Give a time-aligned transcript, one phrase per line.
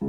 [0.00, 0.08] Hi,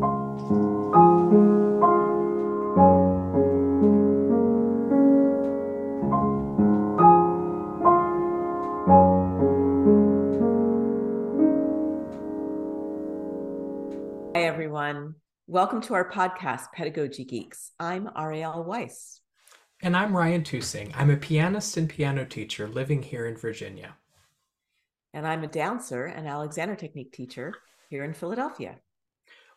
[14.35, 15.15] everyone.
[15.47, 17.71] Welcome to our podcast, Pedagogy Geeks.
[17.79, 19.21] I'm Ariel Weiss.
[19.83, 20.91] And I'm Ryan Tusing.
[20.95, 23.97] I'm a pianist and piano teacher living here in Virginia.
[25.13, 27.53] And I'm a dancer and Alexander Technique teacher
[27.89, 28.77] here in Philadelphia.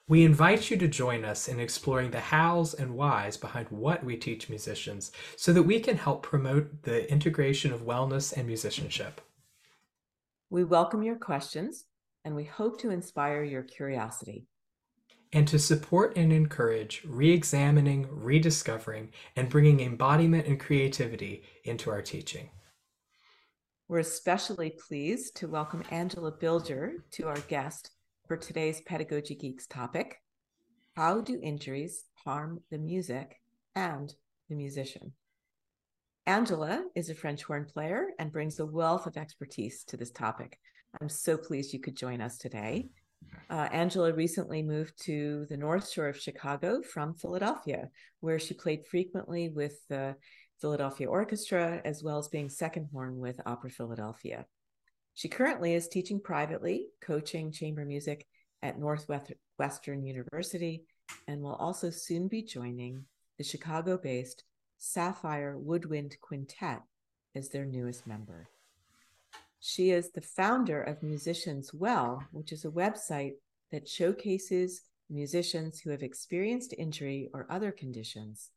[0.08, 4.16] We invite you to join us in exploring the hows and whys behind what we
[4.16, 9.20] teach musicians so that we can help promote the integration of wellness and musicianship.
[10.48, 11.84] We welcome your questions
[12.24, 14.46] and we hope to inspire your curiosity
[15.34, 22.00] and to support and encourage re examining, rediscovering, and bringing embodiment and creativity into our
[22.00, 22.48] teaching.
[23.88, 27.90] We're especially pleased to welcome Angela Bilger to our guest
[28.28, 30.20] for today's Pedagogy Geeks topic
[30.94, 33.40] How do injuries harm the music
[33.74, 34.12] and
[34.50, 35.12] the musician?
[36.26, 40.58] Angela is a French horn player and brings a wealth of expertise to this topic.
[41.00, 42.90] I'm so pleased you could join us today.
[43.48, 47.88] Uh, Angela recently moved to the North Shore of Chicago from Philadelphia,
[48.20, 50.16] where she played frequently with the
[50.60, 54.44] Philadelphia Orchestra, as well as being second horn with Opera Philadelphia.
[55.18, 58.24] She currently is teaching privately, coaching chamber music
[58.62, 60.84] at Northwestern University,
[61.26, 63.04] and will also soon be joining
[63.36, 64.44] the Chicago based
[64.78, 66.82] Sapphire Woodwind Quintet
[67.34, 68.46] as their newest member.
[69.58, 73.32] She is the founder of Musicians Well, which is a website
[73.72, 78.50] that showcases musicians who have experienced injury or other conditions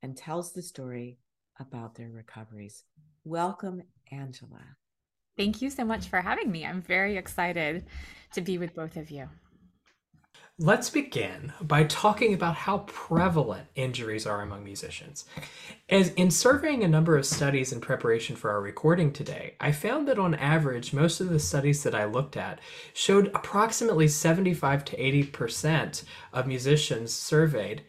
[0.00, 1.18] and tells the story
[1.60, 2.84] about their recoveries.
[3.24, 4.76] Welcome, Angela.
[5.36, 6.64] Thank you so much for having me.
[6.64, 7.84] I'm very excited
[8.32, 9.28] to be with both of you.
[10.58, 15.26] Let's begin by talking about how prevalent injuries are among musicians.
[15.90, 20.08] As in surveying a number of studies in preparation for our recording today, I found
[20.08, 22.60] that on average, most of the studies that I looked at
[22.94, 27.82] showed approximately 75 to 80% of musicians surveyed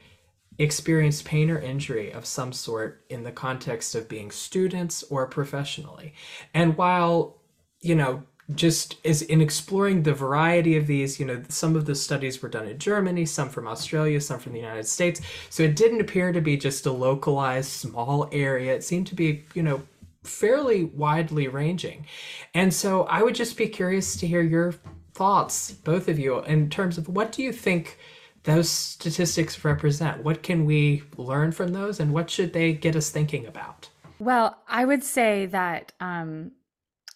[0.60, 6.14] experienced pain or injury of some sort in the context of being students or professionally.
[6.54, 7.37] And while,
[7.82, 8.24] you know,
[8.56, 12.48] just as in exploring the variety of these, you know, some of the studies were
[12.48, 15.20] done in Germany, some from Australia, some from the United States.
[15.50, 18.74] So it didn't appear to be just a localized small area.
[18.74, 19.82] It seemed to be, you know,
[20.24, 22.06] fairly widely ranging.
[22.54, 24.76] And so I would just be curious to hear your
[25.14, 27.98] thoughts, both of you, in terms of what do you think
[28.44, 30.24] those statistics represent?
[30.24, 33.90] What can we learn from those and what should they get us thinking about?
[34.20, 36.52] Well, I would say that um,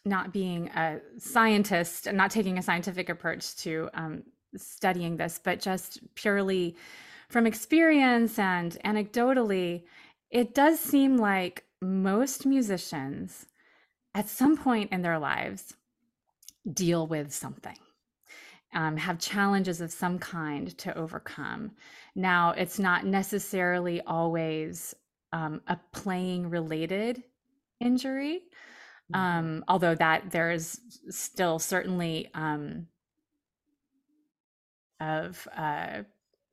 [0.06, 4.24] not being a scientist and not taking a scientific approach to um,
[4.56, 6.76] studying this, but just purely
[7.30, 9.84] from experience and anecdotally,
[10.30, 13.46] it does seem like most musicians
[14.14, 15.74] at some point in their lives
[16.74, 17.78] deal with something.
[18.74, 21.72] Um, have challenges of some kind to overcome.
[22.16, 24.96] Now, it's not necessarily always
[25.34, 27.24] um, a playing related
[27.82, 28.44] injury.
[29.14, 30.80] Um, although that there is
[31.10, 32.88] still certainly um,
[35.00, 36.04] of uh,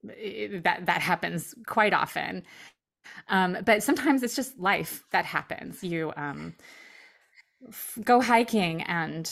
[0.03, 2.45] that that happens quite often.
[3.29, 5.83] Um, but sometimes it's just life that happens.
[5.83, 6.55] You um,
[7.69, 9.31] f- go hiking and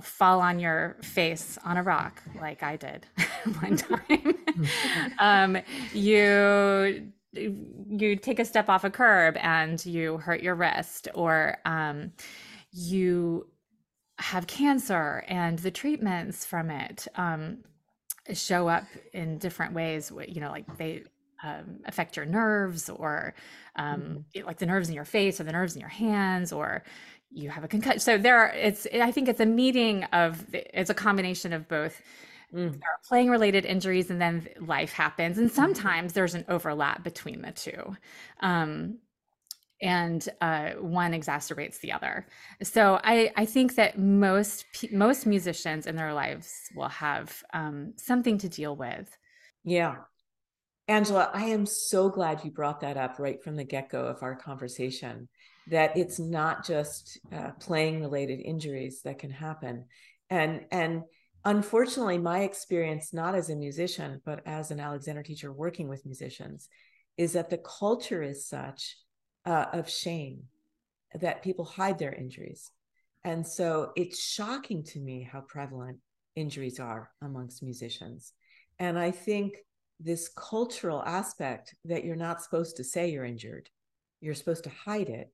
[0.00, 3.06] fall on your face on a rock, like I did
[3.60, 3.98] one time.
[4.08, 5.06] Mm-hmm.
[5.18, 5.58] um,
[5.92, 12.12] you you take a step off a curb and you hurt your wrist or um,
[12.72, 13.46] you
[14.18, 17.58] have cancer and the treatments from it um,
[18.32, 21.02] show up in different ways you know like they
[21.44, 23.34] um, affect your nerves or
[23.76, 24.46] um, mm-hmm.
[24.46, 26.82] like the nerves in your face or the nerves in your hands or
[27.30, 30.90] you have a concussion so there are it's i think it's a meeting of it's
[30.90, 32.00] a combination of both
[32.54, 32.72] Mm.
[32.72, 35.38] There are playing related injuries, and then life happens.
[35.38, 35.56] And mm-hmm.
[35.56, 37.96] sometimes there's an overlap between the two.
[38.40, 38.98] Um,
[39.82, 42.26] and uh, one exacerbates the other.
[42.62, 48.38] So I, I think that most most musicians in their lives will have um, something
[48.38, 49.14] to deal with.
[49.64, 49.96] Yeah,
[50.88, 54.22] Angela, I am so glad you brought that up right from the get go of
[54.22, 55.28] our conversation.
[55.68, 59.86] That it's not just uh, playing related injuries that can happen,
[60.30, 61.02] and and
[61.46, 66.68] unfortunately, my experience, not as a musician, but as an Alexander teacher working with musicians,
[67.16, 68.98] is that the culture is such
[69.46, 70.42] uh, of shame
[71.14, 72.70] that people hide their injuries.
[73.24, 75.98] And so it's shocking to me how prevalent
[76.34, 78.32] injuries are amongst musicians.
[78.78, 79.54] And I think
[80.00, 83.70] this cultural aspect that you're not supposed to say you're injured,
[84.20, 85.32] you're supposed to hide it,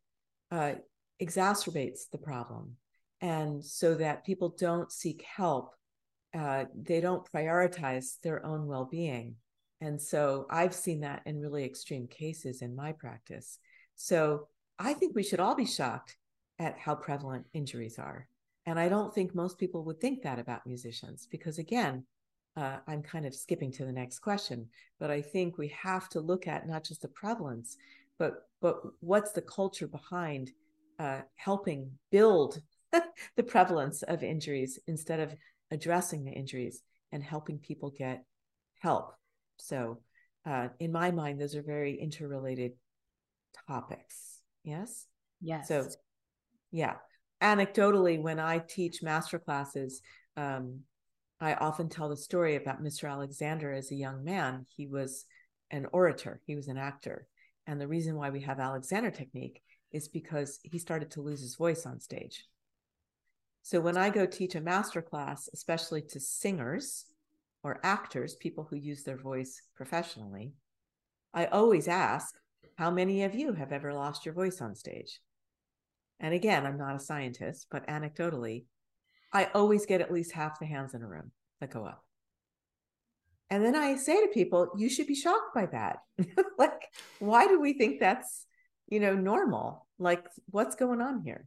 [0.51, 0.75] uh,
[1.21, 2.77] exacerbates the problem.
[3.21, 5.75] And so that people don't seek help,
[6.35, 9.37] uh, they don't prioritize their own well being.
[9.81, 13.59] And so I've seen that in really extreme cases in my practice.
[13.97, 14.49] So
[14.79, 16.17] I think we should all be shocked
[16.59, 18.29] at how prevalent injuries are.
[18.67, 22.05] And I don't think most people would think that about musicians because, again,
[22.57, 24.69] uh, I'm kind of skipping to the next question,
[25.01, 27.77] but I think we have to look at not just the prevalence,
[28.19, 30.53] but but what's the culture behind
[30.99, 32.61] uh, helping build
[33.37, 35.35] the prevalence of injuries instead of
[35.73, 38.25] addressing the injuries and helping people get
[38.81, 39.15] help.
[39.57, 40.01] So,
[40.47, 42.73] uh, in my mind, those are very interrelated
[43.67, 44.41] topics.
[44.63, 45.07] Yes.
[45.41, 45.69] Yes.
[45.69, 45.89] So,
[46.71, 46.95] yeah.
[47.43, 50.01] Anecdotally, when I teach master classes,
[50.37, 50.81] um,
[51.41, 53.11] I often tell the story about Mr.
[53.11, 54.67] Alexander as a young man.
[54.77, 55.25] He was
[55.71, 57.27] an orator, he was an actor.
[57.67, 61.57] And the reason why we have Alexander technique is because he started to lose his
[61.57, 62.45] voice on stage.
[63.63, 67.07] So when I go teach a master class, especially to singers
[67.63, 70.53] or actors, people who use their voice professionally,
[71.33, 72.35] I always ask,
[72.77, 75.21] how many of you have ever lost your voice on stage?
[76.19, 78.65] And again, I'm not a scientist, but anecdotally,
[79.33, 81.31] I always get at least half the hands in a room
[81.61, 82.05] that go up.
[83.49, 85.99] And then I say to people, you should be shocked by that.
[86.59, 86.89] like,
[87.19, 88.47] why do we think that's,
[88.89, 89.87] you know, normal?
[89.99, 91.47] Like, what's going on here?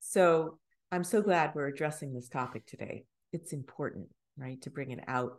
[0.00, 0.58] So
[0.90, 3.04] I'm so glad we're addressing this topic today.
[3.32, 5.38] It's important, right, to bring it out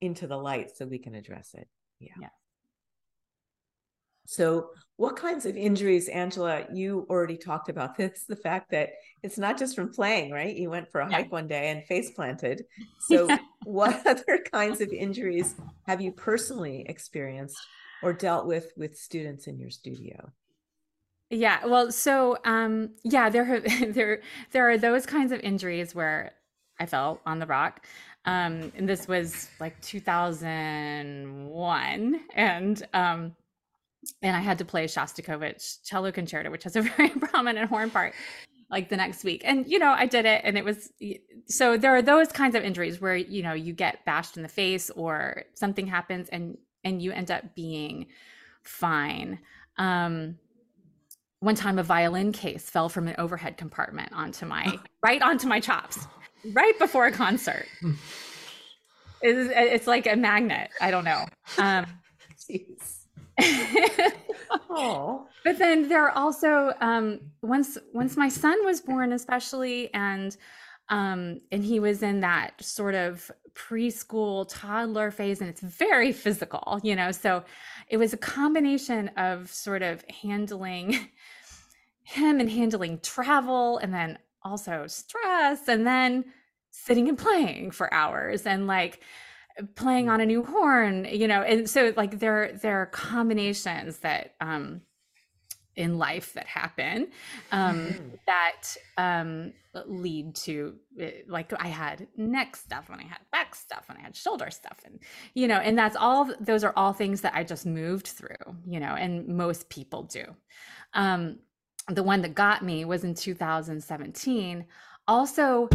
[0.00, 1.68] into the light so we can address it.
[1.98, 2.14] Yeah.
[2.20, 2.28] yeah.
[4.26, 6.66] So, what kinds of injuries, Angela?
[6.72, 8.90] You already talked about this the fact that
[9.22, 10.54] it's not just from playing, right?
[10.54, 11.16] You went for a yeah.
[11.16, 12.64] hike one day and face planted.
[13.08, 13.38] So, yeah.
[13.64, 15.54] what other kinds of injuries
[15.86, 17.58] have you personally experienced
[18.02, 20.30] or dealt with with students in your studio?
[21.30, 23.64] Yeah, well, so um, yeah, there have,
[23.94, 24.22] there
[24.52, 26.32] there are those kinds of injuries where
[26.80, 27.84] I fell on the rock.
[28.24, 33.34] Um, and this was like 2001 and um,
[34.22, 38.14] and I had to play Shostakovich cello concerto, which has a very prominent horn part,
[38.70, 39.42] like the next week.
[39.44, 40.90] And you know, I did it, and it was
[41.48, 44.48] so there are those kinds of injuries where you know you get bashed in the
[44.48, 48.06] face or something happens, and and you end up being
[48.62, 49.38] fine.
[49.78, 50.36] Um,
[51.40, 55.60] one time, a violin case fell from an overhead compartment onto my right onto my
[55.60, 56.06] chops,
[56.52, 57.66] right before a concert.
[59.22, 60.70] it's, it's like a magnet.
[60.80, 61.26] I don't know.
[61.58, 61.86] Um,
[64.70, 65.26] oh.
[65.44, 70.36] But then there are also um, once once my son was born, especially, and
[70.88, 76.80] um, and he was in that sort of preschool toddler phase, and it's very physical,
[76.82, 77.12] you know.
[77.12, 77.44] So
[77.88, 81.08] it was a combination of sort of handling
[82.08, 86.24] him and handling travel, and then also stress, and then
[86.70, 89.02] sitting and playing for hours, and like
[89.74, 90.12] playing mm.
[90.12, 94.80] on a new horn you know and so like there there are combinations that um
[95.76, 97.08] in life that happen
[97.52, 98.08] um mm-hmm.
[98.26, 99.52] that um
[99.86, 104.00] lead to eh, like i had neck stuff when i had back stuff when i
[104.00, 104.98] had shoulder stuff and
[105.34, 108.80] you know and that's all those are all things that i just moved through you
[108.80, 110.24] know and most people do
[110.94, 111.38] um
[111.88, 114.66] the one that got me was in 2017
[115.06, 115.68] also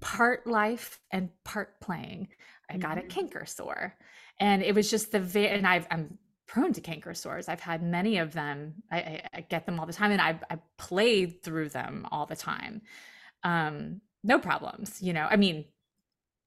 [0.00, 2.28] part life and part playing
[2.70, 3.08] I got a mm-hmm.
[3.08, 3.96] canker sore.
[4.38, 7.48] And it was just the very, and I've, I'm prone to canker sores.
[7.48, 8.74] I've had many of them.
[8.90, 12.26] I, I, I get them all the time and I've, I played through them all
[12.26, 12.82] the time.
[13.42, 15.66] Um, no problems, you know, I mean,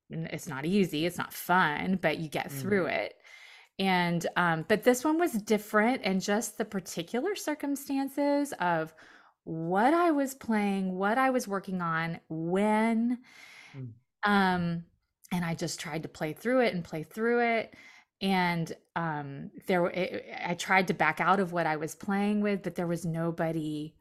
[0.09, 2.91] it's not easy, it's not fun, but you get through mm.
[2.93, 3.13] it.
[3.79, 8.93] And, um, but this one was different and just the particular circumstances of
[9.45, 13.19] what I was playing, what I was working on, when,
[13.75, 13.87] mm.
[14.23, 14.83] um,
[15.31, 17.73] and I just tried to play through it and play through it.
[18.21, 22.63] And um, there, it, I tried to back out of what I was playing with,
[22.63, 23.95] but there was nobody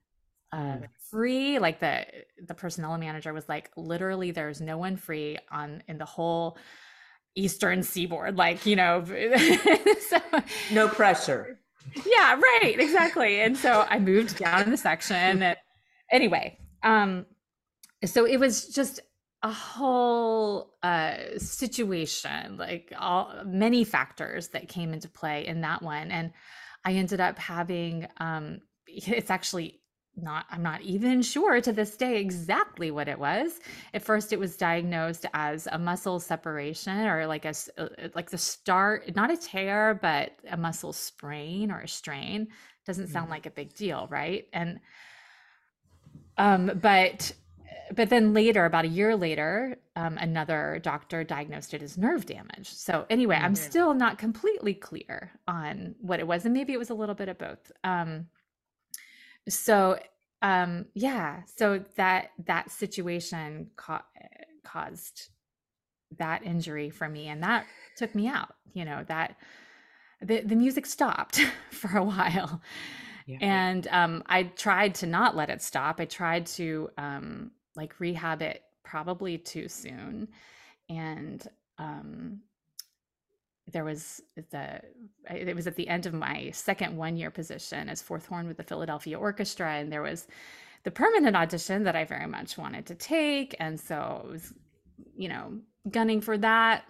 [0.52, 0.78] uh,
[1.10, 1.58] free.
[1.58, 2.04] Like the
[2.44, 6.58] the personnel manager was like, literally, there's no one free on in the whole
[7.34, 8.36] eastern seaboard.
[8.36, 9.04] Like you know,
[10.08, 10.18] so,
[10.72, 11.58] no pressure.
[11.94, 13.40] Yeah, right, exactly.
[13.40, 15.42] And so I moved down in the section.
[15.42, 15.56] And
[16.10, 17.26] anyway, um,
[18.04, 19.00] so it was just
[19.42, 26.10] a whole uh, situation, like all many factors that came into play in that one.
[26.10, 26.32] And
[26.84, 29.80] I ended up having um, it's actually
[30.22, 33.60] not i'm not even sure to this day exactly what it was.
[33.94, 38.38] At first it was diagnosed as a muscle separation or like a uh, like the
[38.38, 42.48] start not a tear but a muscle sprain or a strain.
[42.86, 43.32] Doesn't sound mm-hmm.
[43.32, 44.46] like a big deal right?
[44.52, 44.80] And
[46.36, 47.32] um but
[47.94, 52.68] but then later about a year later um, another doctor diagnosed it as nerve damage.
[52.68, 53.44] So anyway mm-hmm.
[53.46, 57.14] i'm still not completely clear on what it was and maybe it was a little
[57.14, 57.72] bit of both.
[57.84, 58.26] Um,
[59.48, 59.98] so
[60.42, 64.04] um yeah so that that situation ca-
[64.64, 65.28] caused
[66.18, 69.36] that injury for me and that took me out you know that
[70.20, 71.40] the, the music stopped
[71.70, 72.60] for a while
[73.26, 73.38] yeah.
[73.40, 78.42] and um i tried to not let it stop i tried to um like rehab
[78.42, 80.28] it probably too soon
[80.88, 81.46] and
[81.78, 82.40] um
[83.70, 84.20] there was
[84.50, 84.80] the
[85.30, 88.56] it was at the end of my second one year position as fourth horn with
[88.56, 90.26] the Philadelphia Orchestra and there was
[90.84, 94.52] the permanent audition that I very much wanted to take and so I was
[95.16, 95.58] you know
[95.90, 96.84] gunning for that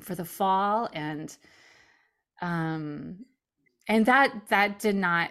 [0.00, 1.36] for the fall and
[2.42, 3.24] um
[3.88, 5.30] and that that did not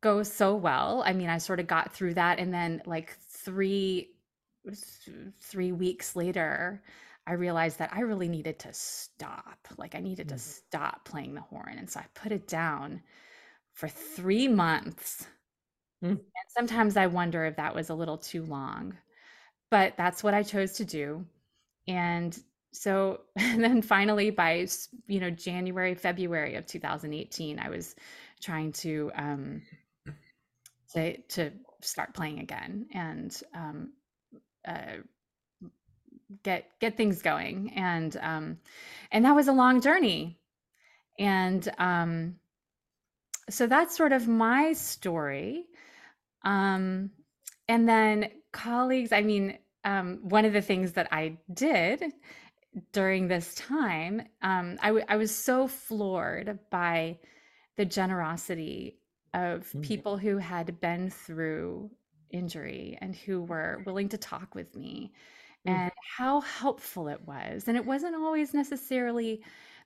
[0.00, 1.02] go so well.
[1.04, 4.08] I mean, I sort of got through that and then like 3
[5.40, 6.82] 3 weeks later
[7.28, 9.68] I realized that I really needed to stop.
[9.76, 10.36] Like I needed mm-hmm.
[10.36, 11.76] to stop playing the horn.
[11.76, 13.02] And so I put it down
[13.74, 15.26] for three months.
[16.02, 16.10] Mm.
[16.10, 18.96] And sometimes I wonder if that was a little too long,
[19.70, 21.26] but that's what I chose to do.
[21.86, 22.36] And
[22.72, 24.66] so and then finally by
[25.06, 27.94] you know January, February of 2018, I was
[28.40, 29.62] trying to um
[30.94, 31.50] to to
[31.82, 33.92] start playing again and um
[34.66, 35.02] uh
[36.42, 38.58] get get things going and um
[39.10, 40.38] and that was a long journey
[41.18, 42.36] and um
[43.48, 45.64] so that's sort of my story
[46.44, 47.10] um
[47.68, 52.04] and then colleagues i mean um one of the things that i did
[52.92, 57.18] during this time um I, w- I was so floored by
[57.76, 58.98] the generosity
[59.32, 59.80] of mm-hmm.
[59.80, 61.90] people who had been through
[62.30, 65.37] injury and who were willing to talk with me Mm.
[65.68, 67.68] And how helpful it was.
[67.68, 69.42] And it wasn't always necessarily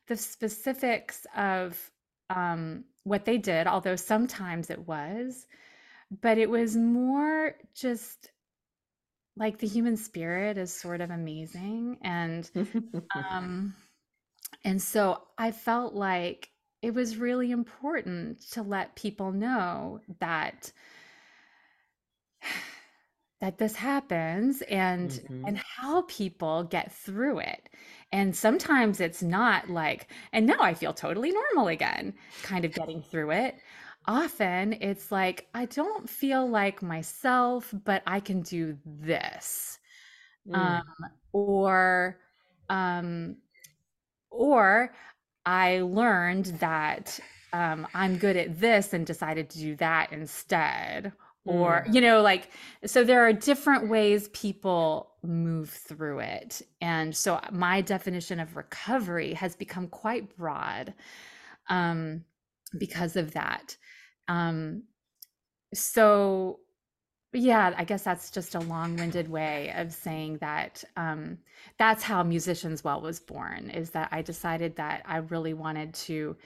[0.08, 1.90] the specifics of
[2.30, 5.46] um, what they did, although sometimes it was,
[6.20, 8.30] but it was more just
[9.36, 11.98] like the human spirit is sort of amazing.
[12.02, 12.50] And
[13.30, 13.74] um,
[14.64, 16.50] and so I felt like
[16.82, 20.72] it was really important to let people know that
[23.42, 25.44] that this happens and mm-hmm.
[25.46, 27.68] and how people get through it
[28.12, 33.02] and sometimes it's not like and now i feel totally normal again kind of getting
[33.02, 33.56] through it
[34.06, 39.80] often it's like i don't feel like myself but i can do this
[40.48, 40.56] mm.
[40.56, 40.84] um,
[41.32, 42.20] or
[42.70, 43.36] um,
[44.30, 44.94] or
[45.44, 47.18] i learned that
[47.52, 51.12] um, i'm good at this and decided to do that instead
[51.44, 51.94] or mm.
[51.94, 52.50] you know like
[52.84, 59.34] so there are different ways people move through it and so my definition of recovery
[59.34, 60.94] has become quite broad
[61.68, 62.24] um
[62.78, 63.76] because of that
[64.28, 64.82] um
[65.74, 66.60] so
[67.32, 71.38] yeah i guess that's just a long-winded way of saying that um
[71.78, 76.36] that's how musicians well was born is that i decided that i really wanted to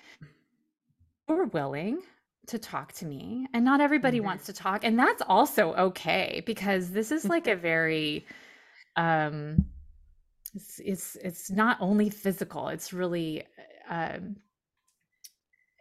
[1.29, 2.01] or willing
[2.47, 4.27] to talk to me and not everybody mm-hmm.
[4.27, 8.25] wants to talk and that's also okay because this is like a very
[8.97, 9.65] um
[10.55, 13.43] it's it's, it's not only physical it's really
[13.91, 14.37] um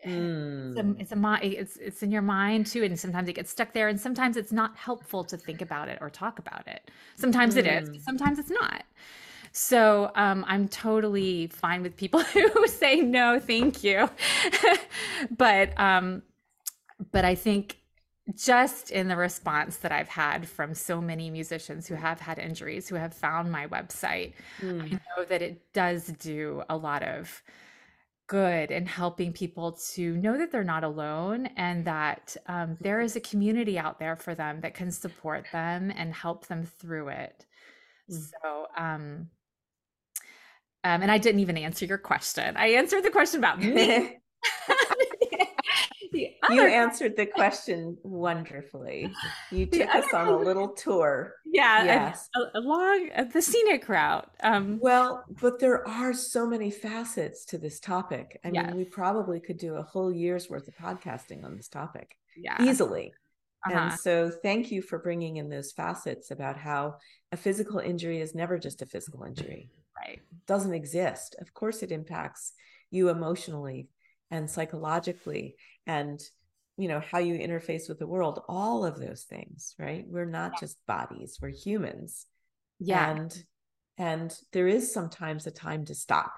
[0.05, 0.71] mm.
[0.71, 0.99] it's, a, mm.
[0.99, 3.99] it's a it's it's in your mind too and sometimes it gets stuck there and
[3.99, 7.59] sometimes it's not helpful to think about it or talk about it sometimes mm.
[7.59, 8.01] it is mm.
[8.01, 8.83] sometimes it's not
[9.55, 14.09] so um, I'm totally fine with people who say no, thank you.
[15.37, 16.23] but um,
[17.11, 17.77] but I think
[18.33, 22.87] just in the response that I've had from so many musicians who have had injuries,
[22.87, 24.81] who have found my website, mm.
[24.81, 27.43] I know that it does do a lot of
[28.27, 33.15] good in helping people to know that they're not alone and that um, there is
[33.15, 37.45] a community out there for them that can support them and help them through it.
[38.11, 38.31] Mm.
[38.31, 39.29] So, um,
[40.83, 42.57] um, and I didn't even answer your question.
[42.57, 44.17] I answered the question about me.
[46.15, 49.11] you answered the question wonderfully.
[49.51, 51.33] You took us on a little tour.
[51.45, 54.29] Yeah, yes, along uh, the scenic route.
[54.41, 58.39] Um, well, but there are so many facets to this topic.
[58.43, 58.67] I yes.
[58.67, 62.17] mean, we probably could do a whole year's worth of podcasting on this topic.
[62.35, 63.13] Yeah, easily.
[63.67, 63.77] Uh-huh.
[63.77, 66.97] And so, thank you for bringing in those facets about how
[67.31, 69.69] a physical injury is never just a physical injury.
[69.97, 70.17] Right.
[70.17, 71.35] It doesn't exist.
[71.39, 72.53] Of course, it impacts
[72.91, 73.87] you emotionally
[74.31, 75.55] and psychologically
[75.87, 76.19] and
[76.77, 80.05] you know how you interface with the world all of those things right?
[80.07, 80.59] We're not yeah.
[80.61, 82.25] just bodies we're humans.
[82.79, 83.11] Yeah.
[83.11, 83.43] And
[83.97, 86.33] and there is sometimes a time to stop.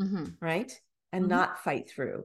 [0.00, 0.24] Mm-hmm.
[0.40, 0.72] right?
[1.12, 1.30] And mm-hmm.
[1.30, 2.24] not fight through.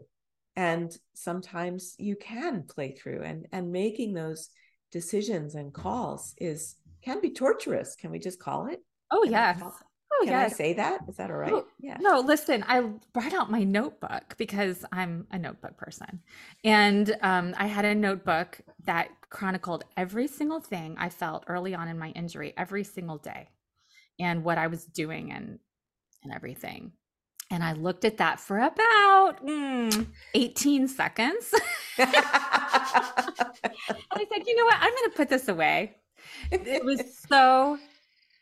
[0.56, 4.50] And sometimes you can play through and and making those
[4.92, 7.96] decisions and calls is can be torturous.
[7.96, 8.80] Can we just call it?
[9.12, 9.60] Oh yes.
[9.62, 9.74] Oh,
[10.26, 10.54] Can yes.
[10.54, 11.02] I say that?
[11.08, 11.54] Is that all right?
[11.54, 11.98] Oh, yeah.
[12.00, 12.82] No, listen, I
[13.14, 16.22] brought out my notebook because I'm a notebook person.
[16.64, 21.88] And um, I had a notebook that chronicled every single thing I felt early on
[21.88, 23.50] in my injury, every single day,
[24.20, 25.60] and what I was doing and
[26.24, 26.94] and everything.
[27.52, 31.54] And I looked at that for about mm, 18 seconds.
[31.98, 34.78] and I said, you know what?
[34.80, 35.98] I'm going to put this away.
[36.52, 37.78] It was so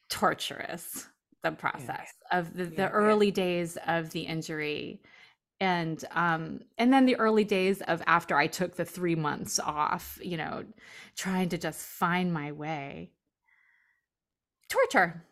[0.09, 1.07] torturous,
[1.43, 2.39] the process yeah.
[2.39, 3.33] of the, the yeah, early yeah.
[3.33, 5.01] days of the injury.
[5.59, 10.19] And um, and then the early days of after I took the three months off,
[10.21, 10.65] you know,
[11.15, 13.11] trying to just find my way.
[14.67, 15.23] Torture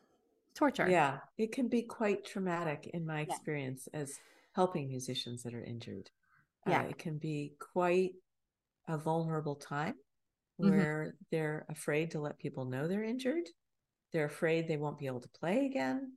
[0.54, 0.90] torture.
[0.90, 4.20] Yeah, it can be quite traumatic in my experience as
[4.54, 6.10] helping musicians that are injured.
[6.68, 8.12] Yeah, uh, it can be quite
[8.88, 9.96] a vulnerable time
[10.60, 10.70] mm-hmm.
[10.70, 11.18] where mm-hmm.
[11.32, 13.50] they're afraid to let people know they're injured.
[14.12, 16.14] They're afraid they won't be able to play again.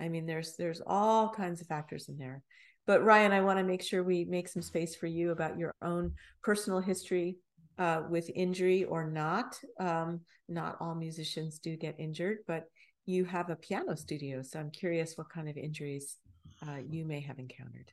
[0.00, 2.42] I mean, there's there's all kinds of factors in there.
[2.86, 5.74] But Ryan, I want to make sure we make some space for you about your
[5.80, 6.12] own
[6.42, 7.38] personal history
[7.78, 9.58] uh, with injury or not.
[9.80, 12.64] Um, not all musicians do get injured, but
[13.06, 14.42] you have a piano studio.
[14.42, 16.18] So I'm curious what kind of injuries
[16.66, 17.90] uh, you may have encountered.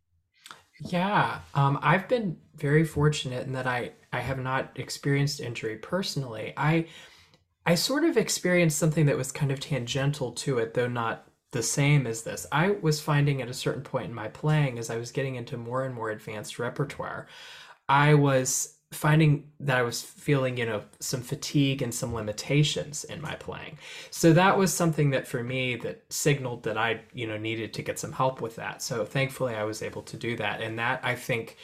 [0.80, 6.54] Yeah, um, I've been very fortunate in that I I have not experienced injury personally.
[6.58, 6.88] I
[7.66, 11.64] I sort of experienced something that was kind of tangential to it, though not the
[11.64, 12.48] same as this.
[12.52, 15.58] I was finding at a certain point in my playing, as I was getting into
[15.58, 17.28] more and more advanced repertoire,
[17.90, 23.22] I was finding that I was feeling, you know, some fatigue and some limitations in
[23.22, 23.78] my playing.
[24.10, 27.84] So that was something that for me that signaled that I, you know, needed to
[27.84, 28.82] get some help with that.
[28.82, 30.62] So thankfully I was able to do that.
[30.62, 31.58] And that I think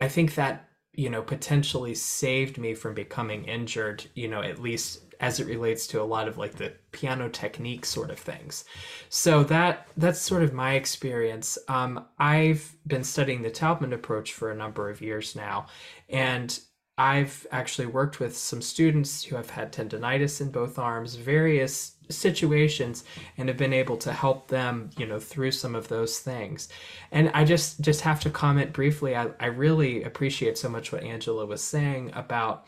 [0.00, 5.05] I think that, you know, potentially saved me from becoming injured, you know, at least
[5.20, 8.64] as it relates to a lot of like the piano technique sort of things.
[9.08, 11.58] So that that's sort of my experience.
[11.68, 15.66] Um, I've been studying the Taubman approach for a number of years now,
[16.08, 16.58] and
[16.98, 23.04] I've actually worked with some students who have had tendonitis in both arms, various situations,
[23.36, 26.68] and have been able to help them, you know, through some of those things.
[27.12, 29.14] And I just just have to comment briefly.
[29.14, 32.64] I, I really appreciate so much what Angela was saying about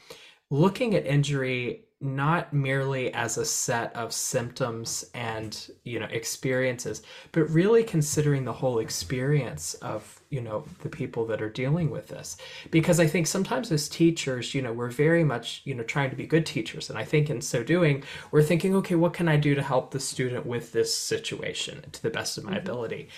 [0.51, 7.51] looking at injury not merely as a set of symptoms and you know experiences but
[7.51, 12.37] really considering the whole experience of you know the people that are dealing with this.
[12.71, 16.17] Because i think sometimes as teachers you know we're very much you know trying to
[16.17, 16.89] be good teachers.
[16.89, 19.91] And i think in so doing we're thinking okay what can i do to help
[19.91, 22.61] the student with this situation to the best of my mm-hmm.
[22.61, 23.09] ability?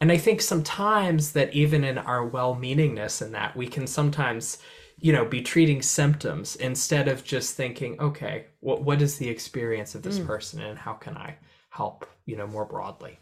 [0.00, 4.58] And i think sometimes that even in our well-meaningness in that we can sometimes
[5.00, 9.94] you know be treating symptoms instead of just thinking okay what what is the experience
[9.94, 10.26] of this mm.
[10.26, 11.36] person and how can i
[11.70, 13.18] help you know more broadly?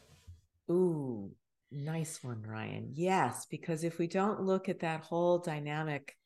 [0.71, 1.31] Ooh
[1.71, 2.91] nice one ryan.
[2.93, 6.17] Yes because if we don't look at that whole dynamic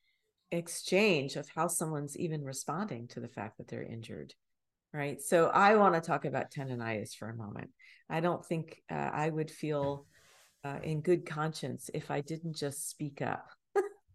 [0.53, 4.35] exchange of how someone's even responding to the fact that they're injured
[4.93, 5.21] right?
[5.21, 7.71] So i want to talk about tendonitis for a moment.
[8.09, 10.07] I don't think uh, i would feel
[10.65, 13.47] uh, in good conscience if i didn't just speak up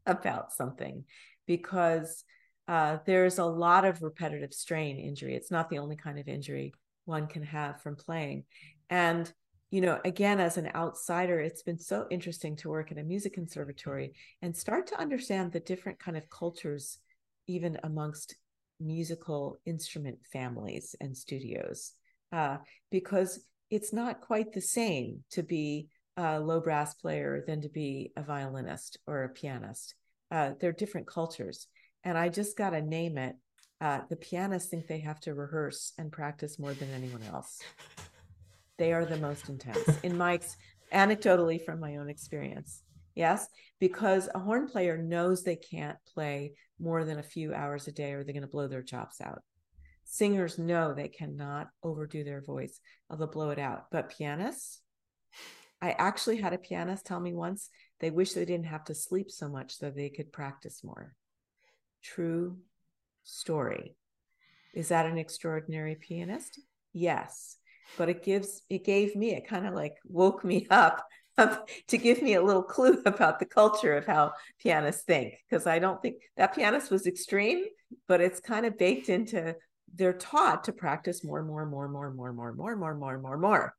[0.05, 1.03] about something
[1.45, 2.23] because
[2.67, 5.35] uh, there's a lot of repetitive strain injury.
[5.35, 6.73] It's not the only kind of injury
[7.05, 8.45] one can have from playing.
[8.89, 9.31] And,
[9.69, 13.33] you know, again, as an outsider, it's been so interesting to work in a music
[13.33, 16.97] conservatory and start to understand the different kind of cultures,
[17.47, 18.35] even amongst
[18.79, 21.93] musical instrument families and studios,
[22.31, 22.57] uh,
[22.91, 25.87] because it's not quite the same to be
[26.17, 29.95] a low brass player than to be a violinist or a pianist
[30.32, 31.67] uh, they're different cultures.
[32.04, 33.36] And I just got to name it.
[33.82, 37.62] Uh, the pianists think they have to rehearse and practice more than anyone else.
[38.78, 40.39] They are the most intense, in my
[40.93, 42.82] anecdotally from my own experience.
[43.15, 43.47] Yes,
[43.80, 48.12] because a horn player knows they can't play more than a few hours a day
[48.12, 49.41] or they're going to blow their chops out.
[50.04, 52.80] Singers know they cannot overdo their voice
[53.17, 53.86] they'll blow it out.
[53.91, 54.82] But pianists,
[55.81, 59.29] I actually had a pianist tell me once they wish they didn't have to sleep
[59.29, 61.15] so much so they could practice more.
[62.01, 62.57] True
[63.23, 63.95] story.
[64.73, 66.59] Is that an extraordinary pianist?
[66.93, 67.57] Yes.
[67.97, 71.05] But it gives it gave me it kind of like woke me up
[71.88, 75.79] to give me a little clue about the culture of how pianists think because I
[75.79, 77.65] don't think that pianist was extreme,
[78.07, 79.55] but it's kind of baked into
[79.93, 83.75] they're taught to practice more, more, more, more, more, more, more, more, more, more, more.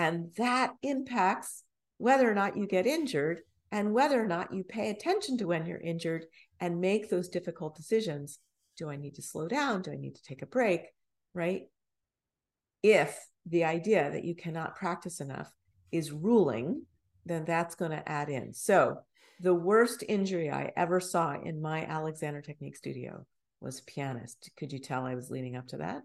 [0.00, 1.62] And that impacts
[1.98, 5.66] whether or not you get injured and whether or not you pay attention to when
[5.66, 6.24] you're injured
[6.58, 8.38] and make those difficult decisions.
[8.78, 9.82] Do I need to slow down?
[9.82, 10.86] Do I need to take a break?
[11.34, 11.64] Right?
[12.82, 15.52] If the idea that you cannot practice enough
[15.92, 16.86] is ruling,
[17.26, 18.54] then that's going to add in.
[18.54, 19.00] So,
[19.42, 23.26] the worst injury I ever saw in my Alexander Technique studio
[23.60, 24.50] was pianist.
[24.56, 26.04] Could you tell I was leading up to that?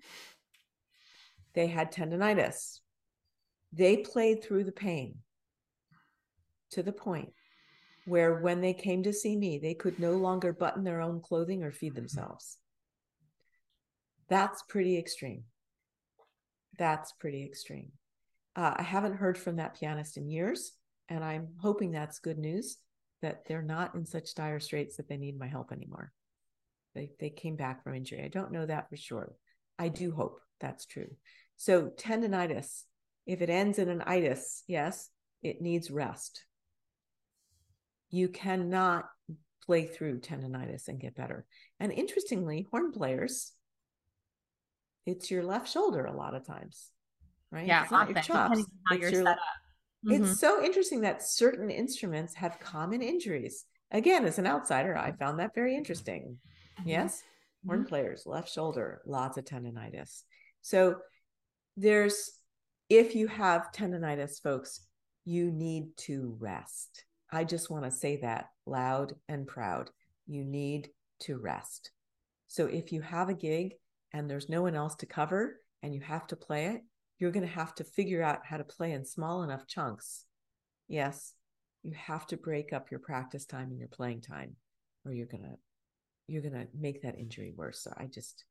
[1.54, 2.82] They had tendonitis.
[3.76, 5.18] They played through the pain
[6.72, 7.34] to the point
[8.06, 11.64] where when they came to see me, they could no longer button their own clothing
[11.64, 12.58] or feed themselves.
[14.30, 15.44] That's pretty extreme.
[16.78, 17.92] That's pretty extreme.
[18.56, 20.72] Uh, I haven't heard from that pianist in years,
[21.10, 22.78] and I'm hoping that's good news
[23.22, 26.14] that they're not in such dire straits that they need my help anymore.
[26.94, 28.24] They, they came back from injury.
[28.24, 29.34] I don't know that for sure.
[29.78, 31.10] I do hope that's true.
[31.58, 32.84] So, tendonitis,
[33.26, 35.10] if it ends in an itis, yes,
[35.42, 36.46] it needs rest
[38.16, 39.06] you cannot
[39.66, 41.46] play through tendonitis and get better.
[41.80, 43.52] And interestingly, horn players,
[45.06, 46.92] it's your left shoulder a lot of times,
[47.52, 47.68] right?
[47.68, 48.64] Yeah, it's not your chops.
[48.92, 50.12] It's, your, mm-hmm.
[50.12, 53.66] it's so interesting that certain instruments have common injuries.
[53.92, 56.38] Again, as an outsider, I found that very interesting.
[56.80, 56.90] Mm-hmm.
[56.90, 57.22] Yes,
[57.66, 57.90] horn mm-hmm.
[57.90, 60.24] players, left shoulder, lots of tendonitis.
[60.62, 60.98] So
[61.76, 62.32] there's,
[62.90, 64.82] if you have tendonitis, folks,
[65.26, 69.90] you need to rest I just want to say that loud and proud.
[70.28, 70.90] You need
[71.22, 71.92] to rest.
[72.48, 73.74] So if you have a gig
[74.14, 76.82] and there's no one else to cover and you have to play it,
[77.20, 80.26] you're going to have to figure out how to play in small enough chunks.
[80.88, 81.34] Yes,
[81.84, 84.56] you have to break up your practice time and your playing time
[85.04, 85.58] or you're going to
[86.28, 87.84] you're going to make that injury worse.
[87.84, 88.46] So I just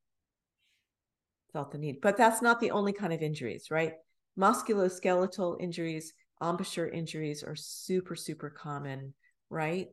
[1.51, 2.01] felt the need.
[2.01, 3.93] But that's not the only kind of injuries, right?
[4.37, 9.13] Musculoskeletal injuries embouchure injuries are super, super common,
[9.49, 9.87] right?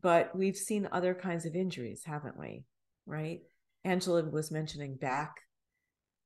[0.00, 2.64] But we've seen other kinds of injuries, haven't we?
[3.06, 3.40] Right?
[3.84, 5.34] Angela was mentioning back,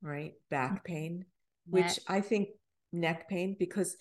[0.01, 0.33] right?
[0.49, 1.25] Back pain,
[1.67, 2.49] which I think
[2.91, 3.95] neck pain, because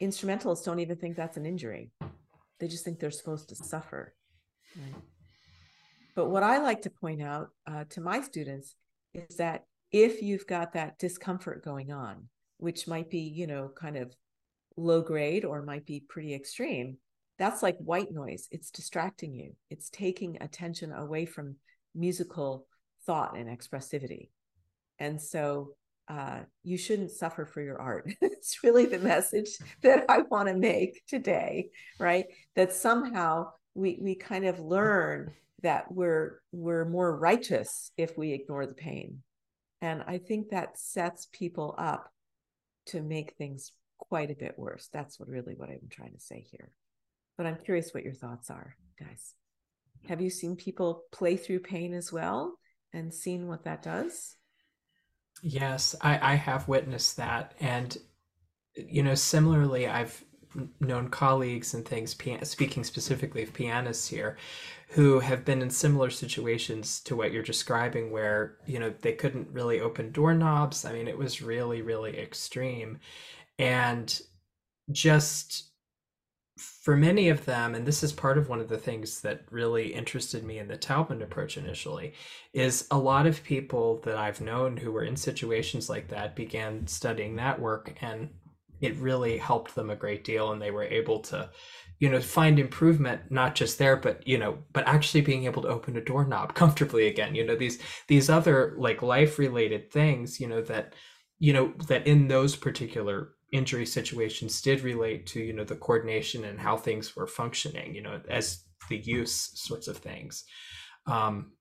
[0.00, 1.90] instrumentalists don't even think that's an injury.
[2.58, 4.14] They just think they're supposed to suffer.
[4.76, 5.02] Right?
[6.16, 8.74] But what I like to point out uh, to my students
[9.14, 13.96] is that if you've got that discomfort going on, which might be, you know, kind
[13.96, 14.14] of
[14.76, 16.98] low grade or might be pretty extreme,
[17.38, 18.48] that's like white noise.
[18.50, 21.56] It's distracting you, it's taking attention away from
[21.94, 22.66] musical
[23.06, 24.28] thought and expressivity.
[24.98, 25.74] And so
[26.08, 28.10] uh, you shouldn't suffer for your art.
[28.20, 31.68] it's really the message that I want to make today,
[31.98, 32.26] right?
[32.56, 38.66] That somehow we we kind of learn that we're we're more righteous if we ignore
[38.66, 39.22] the pain.
[39.80, 42.10] And I think that sets people up
[42.88, 44.88] to make things quite a bit worse.
[44.92, 46.70] That's what really what I'm trying to say here.
[47.36, 49.34] But I'm curious what your thoughts are, guys.
[50.08, 52.58] Have you seen people play through pain as well
[52.92, 54.36] and seen what that does?
[55.42, 57.54] Yes, I, I have witnessed that.
[57.60, 57.96] And,
[58.74, 60.24] you know, similarly, I've
[60.80, 64.36] known colleagues and things, speaking specifically of pianists here,
[64.90, 69.48] who have been in similar situations to what you're describing, where, you know, they couldn't
[69.52, 70.84] really open doorknobs.
[70.84, 72.98] I mean, it was really, really extreme
[73.58, 74.20] and
[74.90, 75.64] just
[76.58, 79.94] for many of them, and this is part of one of the things that really
[79.94, 82.14] interested me in the Taubman approach initially,
[82.52, 86.86] is a lot of people that I've known who were in situations like that began
[86.86, 88.30] studying that work, and
[88.80, 91.50] it really helped them a great deal, and they were able to,
[91.98, 95.68] you know, find improvement not just there, but you know, but actually being able to
[95.68, 97.34] open a doorknob comfortably again.
[97.34, 100.94] You know, these these other like life related things, you know, that
[101.38, 106.44] you know that in those particular injury situations did relate to you know the coordination
[106.44, 110.44] and how things were functioning you know as the use sorts of things
[111.06, 111.52] um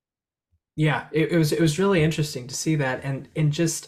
[0.75, 3.87] yeah it, it was it was really interesting to see that and and just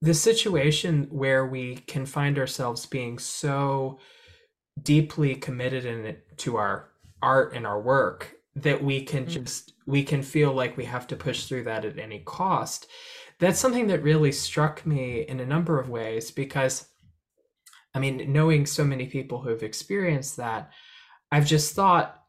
[0.00, 3.98] the situation where we can find ourselves being so
[4.80, 9.28] deeply committed in it to our art and our work that we can mm.
[9.28, 12.86] just we can feel like we have to push through that at any cost
[13.40, 16.88] that's something that really struck me in a number of ways because
[17.94, 20.70] I mean, knowing so many people who have experienced that,
[21.32, 22.22] I've just thought,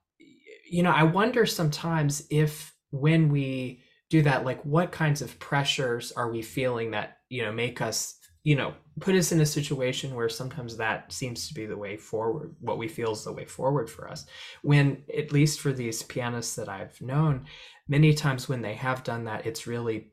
[0.69, 6.11] you know, I wonder sometimes if when we do that like what kinds of pressures
[6.11, 10.15] are we feeling that you know make us you know put us in a situation
[10.15, 13.45] where sometimes that seems to be the way forward what we feel is the way
[13.45, 14.25] forward for us.
[14.61, 17.45] When at least for these pianists that i've known
[17.87, 20.11] many times when they have done that it's really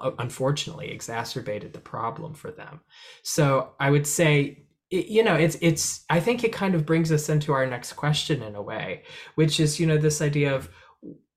[0.00, 2.80] uh, unfortunately exacerbated the problem for them.
[3.22, 7.28] So i would say you know it's it's i think it kind of brings us
[7.28, 9.02] into our next question in a way
[9.34, 10.70] which is you know this idea of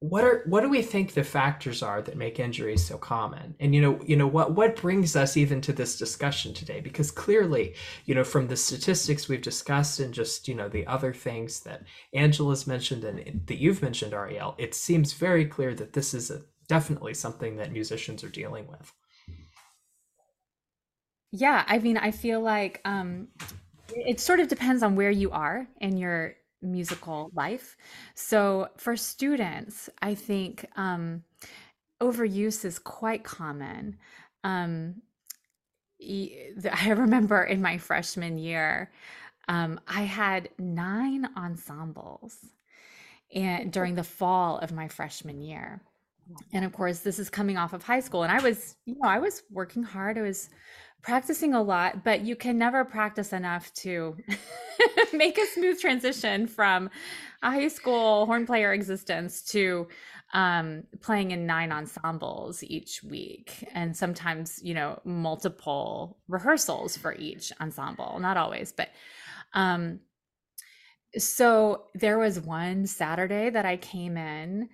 [0.01, 3.55] what are what do we think the factors are that make injuries so common?
[3.59, 6.81] And you know you know what what brings us even to this discussion today?
[6.81, 11.13] Because clearly you know from the statistics we've discussed and just you know the other
[11.13, 11.83] things that
[12.15, 16.41] angela's mentioned and that you've mentioned ariel it seems very clear that this is a,
[16.67, 18.91] definitely something that musicians are dealing with.
[21.31, 23.27] Yeah i mean i feel like um
[23.95, 27.77] it sort of depends on where you are in your musical life.
[28.15, 31.23] So for students, I think um,
[32.01, 33.97] overuse is quite common.
[34.43, 35.01] Um,
[36.01, 38.91] I remember in my freshman year,
[39.47, 42.37] um, I had nine ensembles
[43.33, 45.81] and during the fall of my freshman year.
[46.53, 48.23] And of course, this is coming off of high school.
[48.23, 50.17] And I was, you know, I was working hard.
[50.17, 50.49] I was
[51.01, 54.15] practicing a lot, but you can never practice enough to
[55.13, 56.89] make a smooth transition from
[57.41, 59.87] a high school horn player existence to
[60.33, 67.51] um, playing in nine ensembles each week and sometimes you know multiple rehearsals for each
[67.59, 68.17] ensemble.
[68.19, 68.89] Not always but
[69.53, 69.99] um
[71.17, 74.69] so there was one saturday that i came in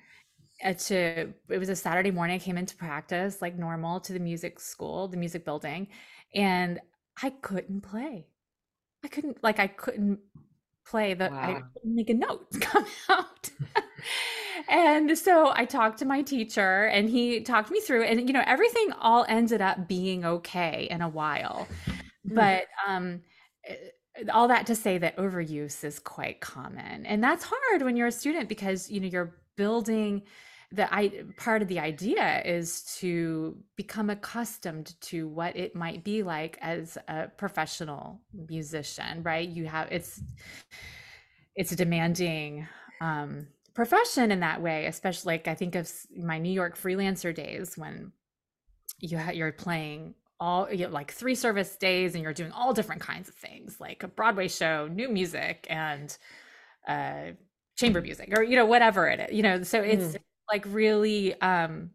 [0.63, 4.19] uh, to it was a saturday morning i came into practice like normal to the
[4.19, 5.87] music school the music building
[6.33, 6.79] and
[7.21, 8.27] i couldn't play
[9.03, 10.19] I couldn't like I couldn't
[10.85, 11.39] play the wow.
[11.39, 13.49] I couldn't make a note come out.
[14.67, 18.43] and so I talked to my teacher and he talked me through and you know
[18.45, 21.67] everything all ended up being okay in a while.
[22.27, 22.35] Mm.
[22.35, 23.21] But um
[23.65, 23.75] eh,
[24.33, 27.05] all that to say that overuse is quite common.
[27.05, 30.23] And that's hard when you're a student because you know you're building
[30.71, 36.23] the I part of the idea is to become accustomed to what it might be
[36.23, 39.47] like as a professional musician, right?
[39.47, 40.21] You have it's
[41.55, 42.67] it's a demanding
[42.99, 47.77] um, profession in that way, especially like I think of my New York freelancer days
[47.77, 48.11] when
[48.99, 52.73] you ha- you're playing all you know, like three service days and you're doing all
[52.73, 56.15] different kinds of things like a Broadway show, new music, and
[56.87, 57.31] uh,
[57.77, 59.35] chamber music, or you know whatever it is.
[59.35, 60.17] You know, so it's mm
[60.51, 61.91] like really um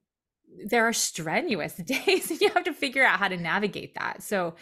[0.66, 4.22] there are strenuous days and you have to figure out how to navigate that.
[4.22, 4.54] So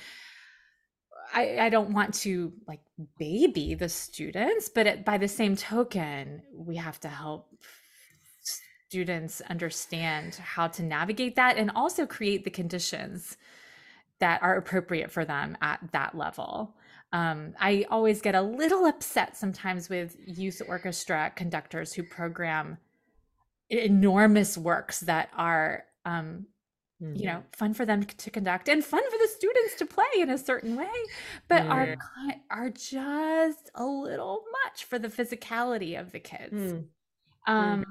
[1.32, 2.80] I, I don't want to like
[3.18, 7.54] baby the students but it, by the same token we have to help
[8.90, 13.36] students understand how to navigate that and also create the conditions
[14.18, 16.74] that are appropriate for them at that level.
[17.12, 22.78] Um, I always get a little upset sometimes with youth orchestra conductors who program
[23.70, 26.46] enormous works that are um,
[27.02, 27.14] mm-hmm.
[27.14, 30.30] you know fun for them to conduct and fun for the students to play in
[30.30, 30.88] a certain way
[31.48, 31.70] but yeah.
[31.70, 31.96] are
[32.50, 36.84] are just a little much for the physicality of the kids mm.
[37.46, 37.84] um mm.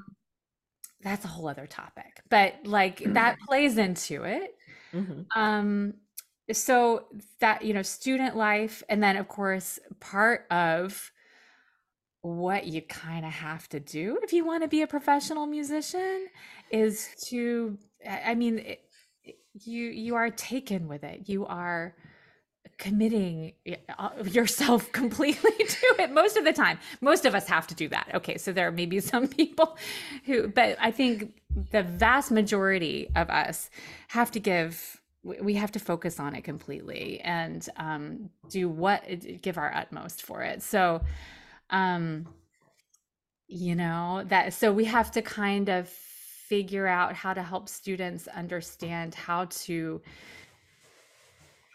[1.02, 4.54] that's a whole other topic but like that plays into it
[4.92, 5.22] mm-hmm.
[5.40, 5.94] um
[6.52, 7.06] so
[7.38, 11.10] that you know student life and then of course part of
[12.22, 16.26] what you kind of have to do if you want to be a professional musician
[16.70, 18.84] is to i mean it,
[19.54, 21.28] you you are taken with it.
[21.28, 21.94] You are
[22.78, 23.52] committing
[23.98, 26.78] uh, yourself completely to it most of the time.
[27.00, 28.10] Most of us have to do that.
[28.14, 29.76] Okay so there may be some people
[30.24, 33.70] who but i think the vast majority of us
[34.08, 39.04] have to give we have to focus on it completely and um, do what
[39.42, 40.62] give our utmost for it.
[40.62, 41.02] So
[41.70, 42.26] um
[43.48, 48.26] you know that so we have to kind of figure out how to help students
[48.28, 50.00] understand how to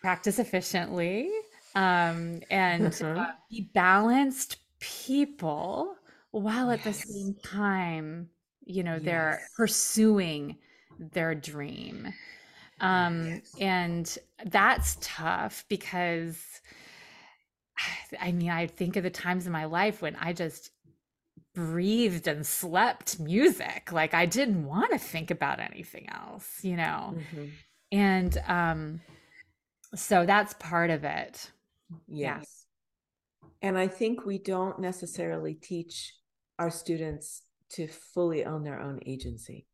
[0.01, 1.29] practice efficiently
[1.75, 3.31] um, and uh, uh-huh.
[3.49, 5.95] be balanced people
[6.31, 7.03] while at yes.
[7.05, 8.29] the same time
[8.65, 9.03] you know yes.
[9.03, 10.58] they're pursuing
[10.99, 12.13] their dream
[12.81, 13.55] um, yes.
[13.60, 14.17] and
[14.51, 16.38] that's tough because
[18.19, 20.71] I mean, I think of the times in my life when I just
[21.53, 23.91] breathed and slept music.
[23.91, 27.15] Like I didn't want to think about anything else, you know?
[27.15, 27.45] Mm-hmm.
[27.91, 29.01] And um,
[29.95, 31.51] so that's part of it.
[32.07, 32.65] Yes.
[33.41, 33.69] Yeah.
[33.69, 36.13] And I think we don't necessarily teach
[36.59, 39.65] our students to fully own their own agency.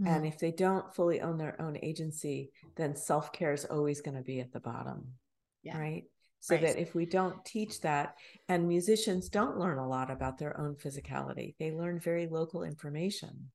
[0.00, 0.12] Mm-hmm.
[0.12, 4.16] And if they don't fully own their own agency, then self care is always going
[4.16, 5.14] to be at the bottom.
[5.62, 5.78] Yeah.
[5.78, 6.04] Right.
[6.46, 6.62] So right.
[6.62, 8.14] that if we don't teach that,
[8.48, 13.50] and musicians don't learn a lot about their own physicality, they learn very local information.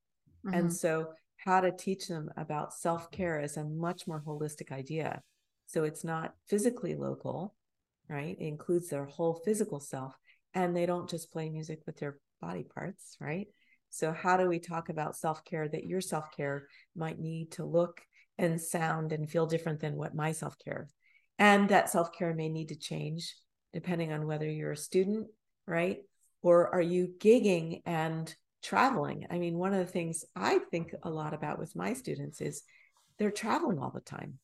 [0.46, 0.58] Mm-hmm.
[0.58, 5.22] And so, how to teach them about self care is a much more holistic idea.
[5.68, 7.56] So, it's not physically local,
[8.10, 8.36] right?
[8.38, 10.14] It includes their whole physical self,
[10.54, 13.48] and they don't just play music with their body parts, right?
[13.90, 17.64] So, how do we talk about self care that your self care might need to
[17.64, 18.02] look
[18.38, 20.90] and sound and feel different than what my self care?
[21.42, 23.36] And that self care may need to change
[23.74, 25.28] depending on whether you're a student,
[25.66, 26.00] right?
[26.44, 29.26] Or are you gigging and traveling?
[29.30, 32.64] I mean, one of the things I think a lot about with my students is
[33.18, 34.40] they're traveling all the time.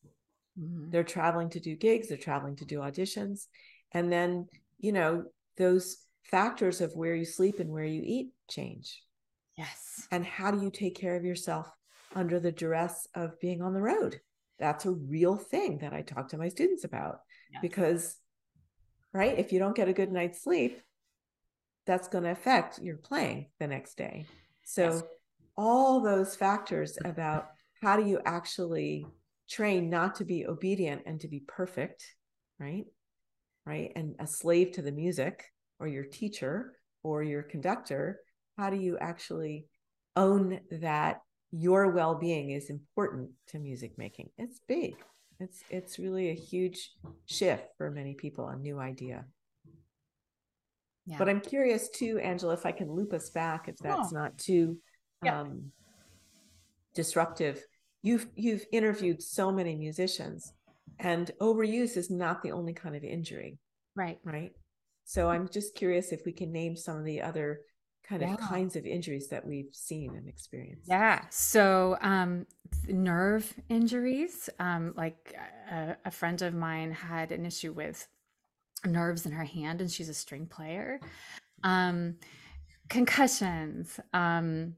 [0.60, 0.90] Mm-hmm.
[0.90, 3.46] They're traveling to do gigs, they're traveling to do auditions.
[3.92, 4.48] And then,
[4.80, 5.26] you know,
[5.58, 9.02] those factors of where you sleep and where you eat change
[9.58, 10.08] Yes.
[10.12, 11.68] And how do you take care of yourself
[12.16, 14.22] under the duress of being on the road?
[14.60, 17.20] That's a real thing that I talk to my students about
[17.52, 17.62] yes.
[17.62, 18.16] because,
[19.14, 20.82] right, if you don't get a good night's sleep,
[21.86, 24.26] that's going to affect your playing the next day.
[24.66, 25.04] So, yes.
[25.56, 27.50] all those factors about
[27.82, 29.06] how do you actually
[29.50, 32.04] train not to be obedient and to be perfect,
[32.60, 32.86] right?
[33.66, 33.92] Right.
[33.96, 35.46] And a slave to the music
[35.80, 38.22] or your teacher or your conductor
[38.58, 39.68] how do you actually
[40.16, 44.96] own that your well-being is important to music making it's big
[45.40, 46.92] it's it's really a huge
[47.26, 49.26] shift for many people a new idea
[51.06, 51.18] yeah.
[51.18, 54.16] but i'm curious too angela if i can loop us back if that's oh.
[54.16, 54.78] not too
[55.24, 55.42] yeah.
[55.42, 55.72] um,
[56.94, 57.64] disruptive
[58.02, 60.54] you've you've interviewed so many musicians
[61.00, 63.58] and overuse is not the only kind of injury
[63.96, 64.52] right right
[65.06, 67.62] so i'm just curious if we can name some of the other
[68.08, 68.34] kind yeah.
[68.34, 70.88] of kinds of injuries that we've seen and experienced.
[70.88, 71.22] Yeah.
[71.30, 72.46] So, um,
[72.88, 75.36] nerve injuries, um, like
[75.72, 78.08] a, a, friend of mine had an issue with
[78.86, 81.00] nerves in her hand, and she's a string player.
[81.64, 82.16] Um,
[82.90, 84.00] concussions.
[84.14, 84.76] Um,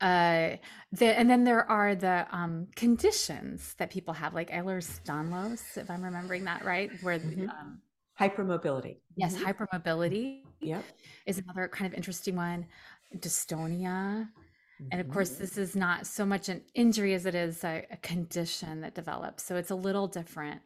[0.00, 0.56] uh,
[0.90, 6.02] the, and then there are the um, conditions that people have, like Ehlers-Danlos, if I'm
[6.02, 7.48] remembering that right, where mm-hmm.
[8.18, 8.98] Um, hypermobility.
[9.16, 9.44] Yes, mm-hmm.
[9.44, 10.42] hypermobility.
[10.60, 10.84] Yep.
[11.26, 12.66] Is another kind of interesting one.
[13.16, 14.28] Dystonia.
[14.82, 14.88] Mm-hmm.
[14.90, 15.42] And of course, mm-hmm.
[15.42, 19.44] this is not so much an injury as it is a, a condition that develops.
[19.44, 20.60] So it's a little different,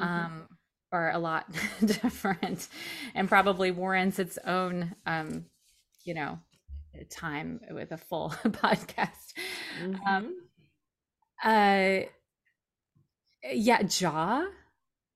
[0.00, 0.02] mm-hmm.
[0.02, 0.48] um,
[0.92, 1.46] or a lot
[1.84, 2.68] different,
[3.14, 5.46] and probably warrants its own, um,
[6.04, 6.38] you know,
[7.10, 9.34] time with a full podcast.
[9.82, 10.34] Um,
[11.42, 11.48] mm-hmm.
[11.48, 12.06] uh,
[13.52, 14.46] yeah, jaw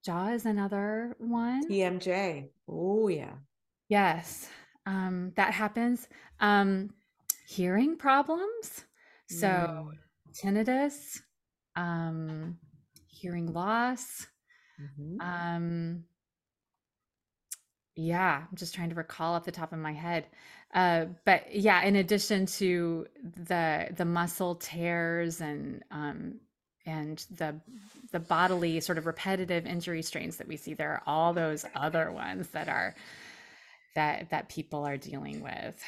[0.09, 1.69] Jaw is another one.
[1.69, 2.49] TMJ.
[2.67, 3.35] Oh yeah.
[3.91, 4.49] Yes.
[4.87, 6.09] Um, that happens.
[6.41, 6.95] Um,
[7.47, 8.87] hearing problems.
[9.29, 9.91] So mm.
[10.33, 11.21] tinnitus,
[11.77, 12.57] um,
[13.07, 14.27] hearing loss.
[14.81, 15.21] Mm-hmm.
[15.21, 16.05] Um,
[17.95, 20.25] yeah, I'm just trying to recall off the top of my head.
[20.73, 23.07] Uh, but yeah, in addition to
[23.45, 26.41] the the muscle tears and um,
[26.89, 27.55] and the
[28.11, 32.11] the bodily sort of repetitive injury strains that we see there are all those other
[32.11, 32.95] ones that are
[33.95, 35.81] that that people are dealing with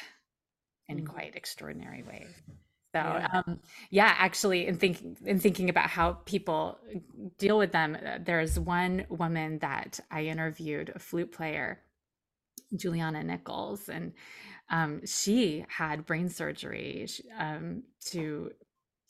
[0.87, 1.07] in mm-hmm.
[1.07, 2.29] quite extraordinary ways
[2.93, 3.27] so yeah.
[3.33, 3.59] Um,
[3.89, 6.77] yeah actually in thinking in thinking about how people
[7.39, 11.79] deal with them uh, there's one woman that i interviewed a flute player
[12.75, 14.13] juliana nichols and
[14.69, 17.05] um, she had brain surgery
[17.37, 18.51] um, to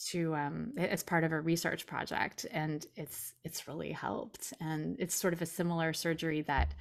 [0.10, 4.54] to um, as part of a research project and it's it's really helped.
[4.60, 6.74] And it's sort of a similar surgery that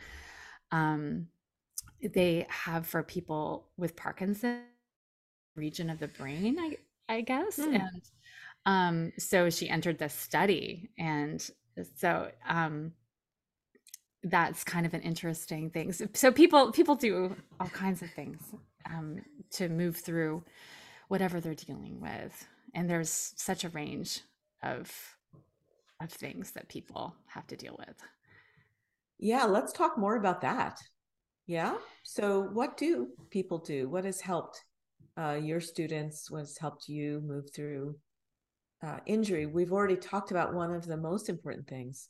[0.72, 1.26] um,
[2.02, 4.62] they have for people with parkinson
[5.56, 6.76] region of the brain i
[7.09, 7.59] i guess.
[7.59, 7.74] Mm.
[7.74, 8.02] and
[8.66, 11.50] um, so she entered this study and
[11.96, 12.92] so um,
[14.22, 15.92] that's kind of an interesting thing.
[15.92, 18.40] So, so people people do all kinds of things
[18.87, 19.20] um,
[19.52, 20.42] to move through
[21.09, 24.20] whatever they're dealing with and there's such a range
[24.62, 24.90] of
[26.01, 27.97] of things that people have to deal with.
[29.18, 30.80] Yeah let's talk more about that.
[31.47, 31.76] Yeah?
[32.05, 33.88] So what do people do?
[33.88, 34.62] What has helped
[35.18, 36.30] uh, your students?
[36.30, 37.97] What has helped you move through
[38.84, 39.47] uh, injury?
[39.47, 42.09] We've already talked about one of the most important things.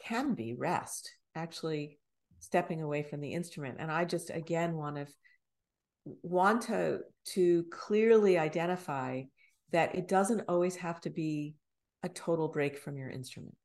[0.00, 1.10] Can be rest.
[1.34, 1.98] Actually
[2.40, 3.76] stepping away from the instrument.
[3.78, 5.06] And i just again want to
[6.22, 7.00] want to
[7.34, 9.22] to clearly identify
[9.72, 11.54] that it doesn't always have to be
[12.02, 13.56] a total break from your instrument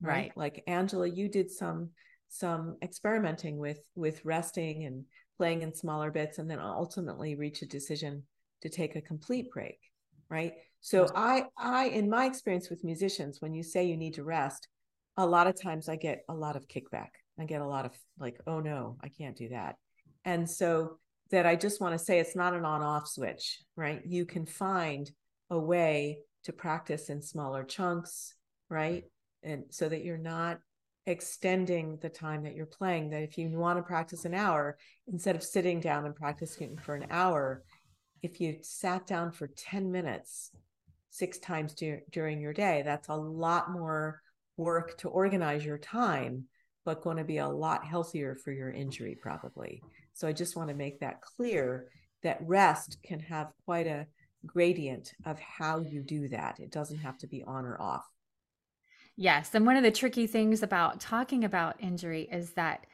[0.00, 0.32] right, right.
[0.36, 1.90] like angela you did some
[2.28, 5.04] some experimenting with with resting and
[5.36, 8.22] playing in smaller bits and then ultimately reach a decision
[8.62, 9.78] to take a complete break
[10.32, 10.54] right?
[10.80, 14.66] So I I in my experience with musicians, when you say you need to rest,
[15.16, 17.10] a lot of times I get a lot of kickback.
[17.38, 19.76] I get a lot of like, oh no, I can't do that.
[20.24, 20.98] And so
[21.30, 24.00] that I just want to say it's not an on-off switch, right?
[24.04, 25.10] You can find
[25.52, 28.34] a way to practice in smaller chunks,
[28.68, 29.04] right?
[29.42, 30.58] And so that you're not
[31.06, 34.78] extending the time that you're playing that if you want to practice an hour
[35.08, 37.64] instead of sitting down and practicing for an hour
[38.22, 40.52] if you sat down for 10 minutes
[41.10, 44.22] six times du- during your day that's a lot more
[44.56, 46.44] work to organize your time
[46.84, 49.82] but going to be a lot healthier for your injury probably
[50.12, 51.88] so i just want to make that clear
[52.22, 54.06] that rest can have quite a
[54.46, 58.12] gradient of how you do that it doesn't have to be on or off
[59.16, 59.54] Yes.
[59.54, 62.86] And one of the tricky things about talking about injury is that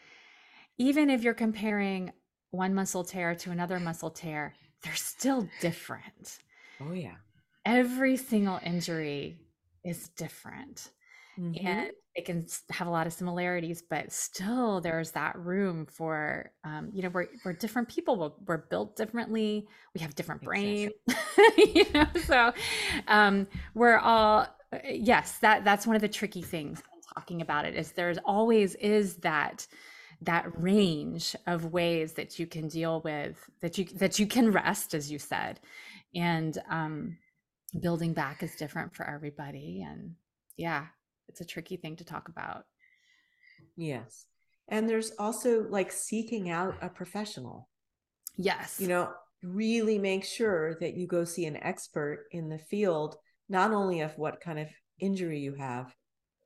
[0.76, 2.12] even if you're comparing
[2.50, 6.38] one muscle tear to another muscle tear, they're still different.
[6.80, 7.16] Oh, yeah.
[7.64, 9.40] Every single injury
[9.84, 10.90] is different.
[11.38, 11.66] Mm-hmm.
[11.66, 16.90] And it can have a lot of similarities, but still there's that room for, um,
[16.92, 18.16] you know, we're, we're different people.
[18.16, 19.68] We're, we're built differently.
[19.94, 20.92] We have different brains,
[21.56, 22.52] you know, so
[23.06, 26.82] um, we're all uh, yes that that's one of the tricky things
[27.14, 29.66] talking about it is there's always is that
[30.20, 34.92] that range of ways that you can deal with that you that you can rest
[34.92, 35.58] as you said
[36.14, 37.16] and um
[37.80, 40.14] building back is different for everybody and
[40.56, 40.86] yeah
[41.28, 42.64] it's a tricky thing to talk about
[43.76, 44.26] yes
[44.68, 47.68] and there's also like seeking out a professional
[48.36, 49.10] yes you know
[49.42, 53.16] really make sure that you go see an expert in the field
[53.48, 54.68] not only of what kind of
[55.00, 55.94] injury you have,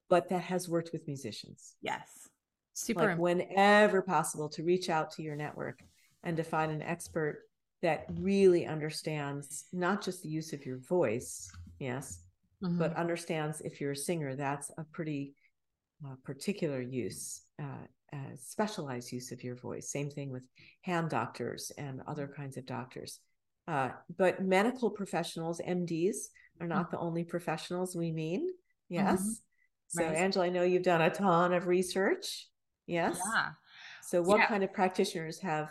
[0.09, 1.75] but that has worked with musicians.
[1.81, 2.29] Yes.
[2.75, 3.09] Super.
[3.09, 5.81] Like whenever possible to reach out to your network
[6.23, 7.43] and to find an expert
[7.83, 12.23] that really understands not just the use of your voice, yes,
[12.63, 12.79] mm-hmm.
[12.79, 15.35] but understands if you're a singer, that's a pretty
[16.05, 19.91] uh, particular use, uh, uh, specialized use of your voice.
[19.91, 20.43] Same thing with
[20.83, 23.21] hand doctors and other kinds of doctors.
[23.69, 26.17] Uh, but medical professionals, MDs,
[26.61, 28.49] are not the only professionals we mean.
[28.89, 29.21] Yes.
[29.21, 29.31] Mm-hmm.
[29.89, 30.17] So, right.
[30.17, 32.49] Angela, I know you've done a ton of research.
[32.87, 33.21] Yes.
[33.33, 33.51] Yeah.
[34.03, 34.47] So, what yeah.
[34.47, 35.71] kind of practitioners have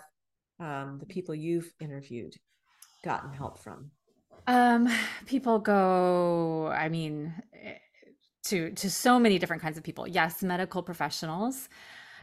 [0.60, 2.36] um, the people you've interviewed
[3.04, 3.92] gotten help from?
[4.48, 4.90] Um,
[5.26, 6.68] people go.
[6.68, 7.34] I mean,
[8.44, 10.08] to to so many different kinds of people.
[10.08, 11.70] Yes, medical professionals,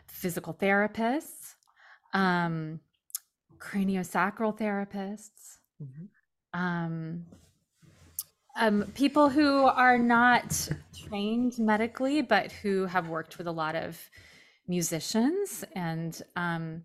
[0.07, 1.55] physical therapists,
[2.13, 2.81] um,
[3.59, 5.59] craniosacral therapists.
[5.83, 6.61] Mm-hmm.
[6.61, 7.27] Um,
[8.57, 10.69] um, people who are not
[11.07, 13.97] trained medically, but who have worked with a lot of
[14.67, 16.83] musicians, and um,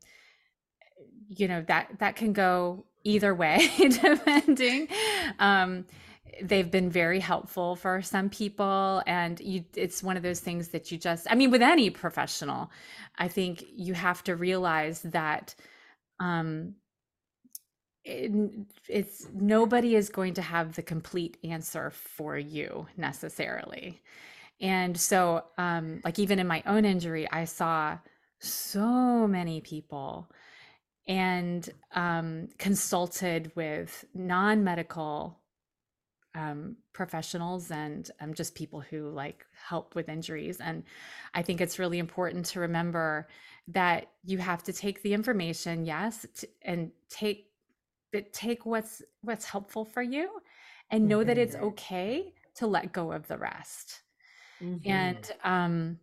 [1.28, 4.88] you know that that can go either way, depending.
[5.40, 5.86] Um,
[6.42, 10.92] they've been very helpful for some people and you it's one of those things that
[10.92, 12.72] you just i mean with any professional
[13.18, 15.54] i think you have to realize that
[16.20, 16.74] um
[18.04, 18.32] it,
[18.90, 24.02] it's nobody is going to have the complete answer for you necessarily
[24.60, 27.98] and so um like even in my own injury i saw
[28.40, 30.30] so many people
[31.08, 35.40] and um consulted with non-medical
[36.36, 40.60] um, professionals and um, just people who like help with injuries.
[40.60, 40.84] And
[41.34, 43.28] I think it's really important to remember
[43.68, 47.50] that you have to take the information, yes, t- and take
[48.32, 50.30] take what's what's helpful for you
[50.92, 51.28] and know mm-hmm.
[51.28, 51.66] that it's mm-hmm.
[51.66, 54.02] okay to let go of the rest
[54.62, 54.88] mm-hmm.
[54.88, 55.98] and um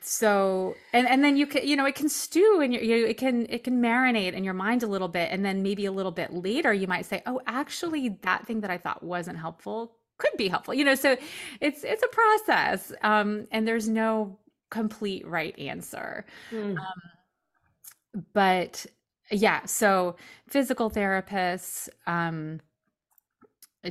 [0.00, 3.16] so and and then you can you know it can stew and you, you it
[3.16, 6.12] can it can marinate in your mind a little bit and then maybe a little
[6.12, 10.36] bit later you might say oh actually that thing that i thought wasn't helpful could
[10.36, 11.16] be helpful you know so
[11.60, 14.38] it's it's a process um and there's no
[14.70, 16.76] complete right answer mm.
[16.76, 18.86] um, but
[19.30, 20.16] yeah so
[20.48, 22.60] physical therapists um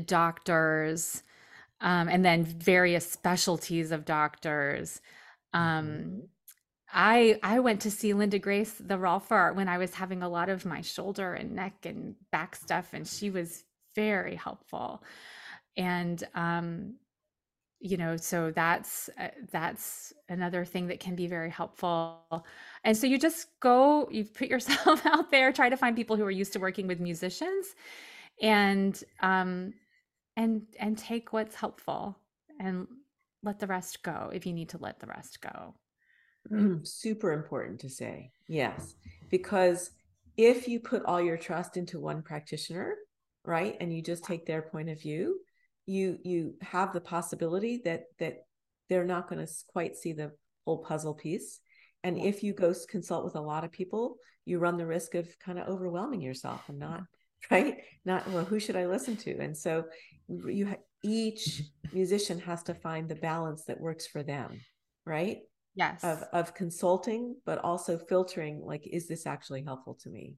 [0.06, 1.24] doctors
[1.82, 5.02] um and then various specialties of doctors
[5.54, 6.20] um mm-hmm.
[6.92, 10.50] I I went to see Linda Grace the Rolfer when I was having a lot
[10.50, 13.64] of my shoulder and neck and back stuff and she was
[13.96, 15.04] very helpful.
[15.76, 16.96] And um
[17.84, 22.48] you know so that's uh, that's another thing that can be very helpful
[22.86, 26.24] and so you just go you put yourself out there try to find people who
[26.24, 27.76] are used to working with musicians
[28.42, 29.74] and um
[30.38, 32.18] and and take what's helpful
[32.58, 32.88] and
[33.44, 35.76] let the rest go if you need to let the rest go.
[36.52, 36.84] Mm-hmm.
[36.84, 38.96] Super important to say yes.
[39.30, 39.92] Because
[40.38, 42.96] if you put all your trust into one practitioner
[43.46, 45.40] right and you just take their point of view
[45.86, 48.46] you you have the possibility that that
[48.90, 50.32] they're not going to quite see the
[50.66, 51.60] whole puzzle piece.
[52.04, 55.28] And if you go consult with a lot of people you run the risk of
[55.40, 57.04] kind of overwhelming yourself and not
[57.52, 57.78] right?
[58.06, 59.38] Not well who should i listen to?
[59.40, 59.86] And so
[60.28, 64.60] you each musician has to find the balance that works for them
[65.06, 65.40] right?
[65.76, 66.04] Yes.
[66.04, 70.36] Of of consulting but also filtering like is this actually helpful to me?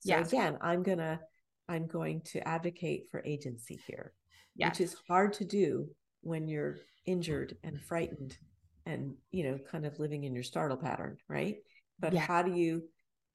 [0.00, 0.28] So yes.
[0.28, 1.20] again i'm gonna
[1.68, 4.12] i'm going to advocate for agency here
[4.56, 4.70] yes.
[4.70, 5.88] which is hard to do
[6.22, 8.36] when you're injured and frightened
[8.84, 11.56] and you know kind of living in your startle pattern right?
[12.00, 12.82] But how do you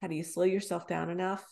[0.01, 1.45] how do you slow yourself down enough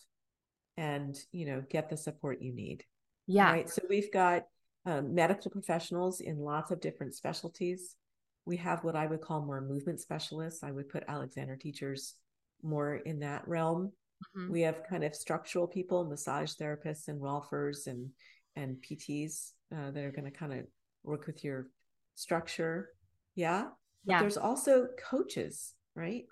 [0.76, 2.84] and you know get the support you need
[3.26, 3.50] yeah.
[3.50, 3.68] right?
[3.68, 4.44] So we've got
[4.86, 7.96] um, medical professionals in lots of different specialties.
[8.44, 10.62] We have what i would call more movement specialists.
[10.62, 12.14] I would put alexander teachers
[12.62, 13.92] more in that realm.
[14.34, 14.50] Mm-hmm.
[14.50, 18.08] we have kind of structural people massage therapists and rolfers and
[18.54, 20.60] and pts uh, that are going to kind of
[21.04, 21.68] work with your
[22.14, 22.90] structure.
[23.34, 23.64] Yeah.
[24.04, 24.20] But yeah.
[24.20, 26.24] there's also coaches right,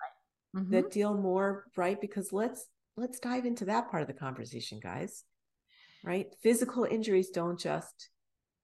[0.55, 0.71] Mm-hmm.
[0.71, 1.99] that deal more right?
[1.99, 5.23] Because let's let's dive into that part of the conversation guys.
[6.03, 6.27] Right?
[6.41, 8.09] Physical injuries don't just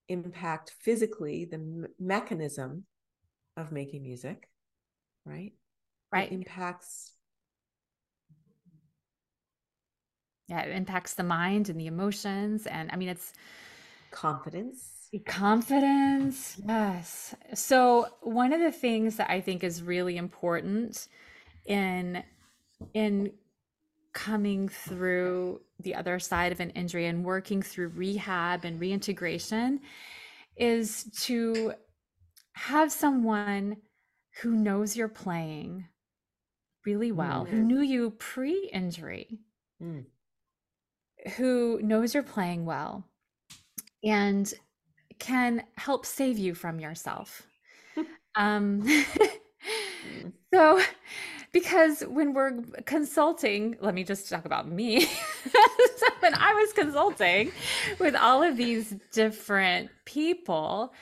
[0.07, 2.85] impact physically the m- mechanism
[3.57, 4.49] of making music
[5.25, 5.53] right
[6.11, 7.13] right it impacts
[10.47, 13.33] yeah it impacts the mind and the emotions and i mean it's
[14.11, 16.57] confidence Confidence.
[16.65, 17.35] Yes.
[17.53, 21.07] So one of the things that I think is really important
[21.65, 22.23] in
[22.93, 23.33] in
[24.13, 29.79] coming through the other side of an injury and working through rehab and reintegration
[30.57, 31.73] is to
[32.53, 33.77] have someone
[34.41, 35.87] who knows you're playing
[36.85, 37.49] really well, mm.
[37.49, 39.39] who knew you pre injury,
[39.81, 40.03] mm.
[41.37, 43.05] who knows you're playing well,
[44.03, 44.53] and
[45.19, 47.43] can help save you from yourself.
[48.35, 50.31] um, mm.
[50.53, 50.81] So,
[51.51, 55.01] because when we're consulting, let me just talk about me.
[55.05, 57.51] so when I was consulting
[57.99, 60.93] with all of these different people,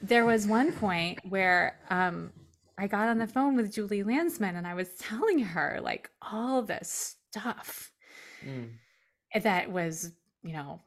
[0.00, 2.32] there was one point where um,
[2.78, 6.62] I got on the phone with Julie Landsman and I was telling her like all
[6.62, 7.90] this stuff
[8.44, 8.70] mm.
[9.42, 10.12] that was,
[10.42, 10.80] you know,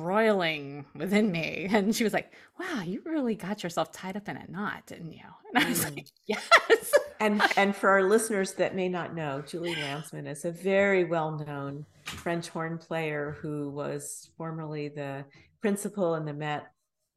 [0.00, 1.68] broiling within me.
[1.72, 5.12] And she was like, Wow, you really got yourself tied up in a knot, didn't
[5.12, 5.24] you?
[5.54, 5.96] And I was mm.
[5.96, 6.48] like, Yes.
[7.20, 11.86] and and for our listeners that may not know, Julie Landsman is a very well-known
[12.04, 15.24] French horn player who was formerly the
[15.60, 16.66] principal in the Met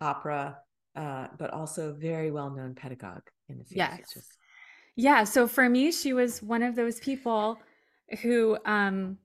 [0.01, 0.57] Opera,
[0.95, 3.77] uh, but also a very well-known pedagogue in the field.
[3.77, 4.13] Yes.
[4.13, 4.38] Just...
[4.95, 5.23] Yeah.
[5.23, 7.57] So for me, she was one of those people
[8.21, 9.17] who um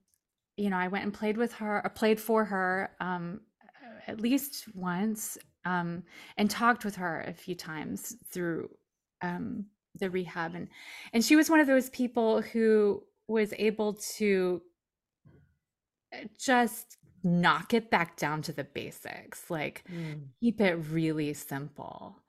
[0.56, 3.40] you know, I went and played with her, or played for her um,
[4.06, 6.02] at least once, um,
[6.36, 8.70] and talked with her a few times through
[9.22, 10.68] um, the rehab, and
[11.12, 14.60] and she was one of those people who was able to
[16.12, 20.20] uh, just knock it back down to the basics, like mm.
[20.40, 22.20] keep it really simple.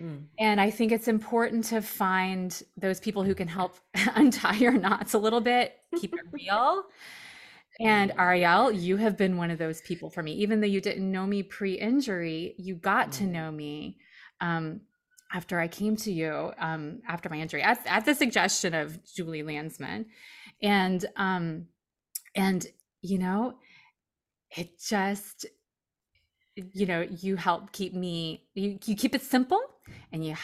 [0.00, 0.24] Mm.
[0.38, 3.76] And I think it's important to find those people who can help
[4.14, 6.84] untie your knots a little bit, keep it real.
[7.80, 10.32] And Ariel, you have been one of those people for me.
[10.32, 13.32] Even though you didn't know me pre injury, you got to mm-hmm.
[13.32, 13.98] know me
[14.40, 14.80] um,
[15.32, 19.42] after I came to you um, after my injury at, at, the suggestion of Julie
[19.42, 20.06] Landsman.
[20.60, 21.66] And, um,
[22.34, 22.66] and,
[23.02, 23.58] you know,
[24.56, 25.46] it just,
[26.56, 29.60] you know, you help keep me, you, you keep it simple
[30.10, 30.34] and you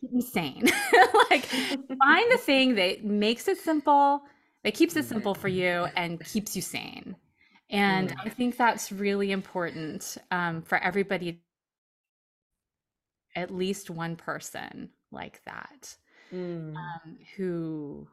[0.00, 0.64] keep me sane.
[1.30, 4.22] like, find the thing that makes it simple
[4.64, 7.16] that keeps it simple for you and keeps you sane.
[7.70, 11.42] And I think that's really important um, for everybody,
[13.36, 15.94] at least one person like that,
[16.34, 16.74] mm.
[16.74, 18.08] um, who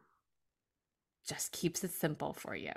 [1.26, 2.72] just keeps it simple for you.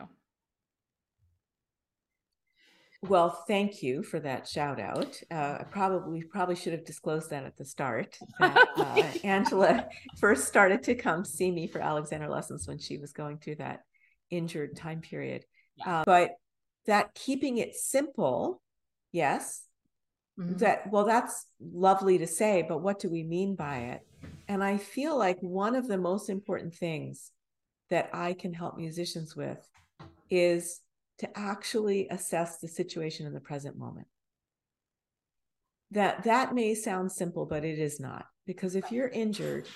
[3.01, 5.17] Well, thank you for that shout out.
[5.31, 8.17] Uh, probably we probably should have disclosed that at the start.
[8.39, 9.87] That, uh, Angela
[10.19, 13.81] first started to come see me for Alexander lessons when she was going through that
[14.29, 15.45] injured time period.
[15.77, 16.01] Yeah.
[16.01, 16.31] Uh, but
[16.87, 18.61] that keeping it simple,
[19.13, 19.63] yes,
[20.37, 20.57] mm-hmm.
[20.57, 24.01] that well, that's lovely to say, but what do we mean by it?
[24.49, 27.31] And I feel like one of the most important things
[27.89, 29.65] that I can help musicians with
[30.29, 30.81] is
[31.19, 34.07] to actually assess the situation in the present moment
[35.91, 39.67] that that may sound simple but it is not because if you're injured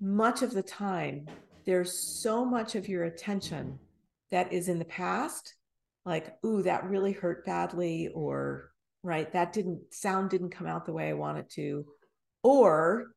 [0.00, 1.26] much of the time
[1.64, 3.78] there's so much of your attention
[4.30, 5.54] that is in the past
[6.06, 8.70] like, ooh, that really hurt badly, or
[9.02, 11.84] right, that didn't sound didn't come out the way I wanted to,
[12.42, 13.08] or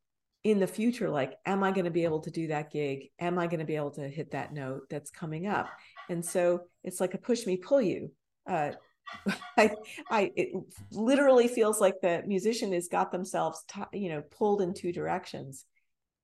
[0.43, 3.09] in the future, like, am I going to be able to do that gig?
[3.19, 5.69] Am I going to be able to hit that note that's coming up?
[6.09, 8.11] And so it's like a push me, pull you.
[8.47, 8.71] Uh,
[9.57, 9.71] I,
[10.09, 10.49] I, it
[10.91, 15.65] literally feels like the musician has got themselves, t- you know, pulled in two directions,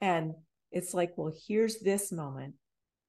[0.02, 0.34] and
[0.72, 2.56] it's like, well, here's this moment,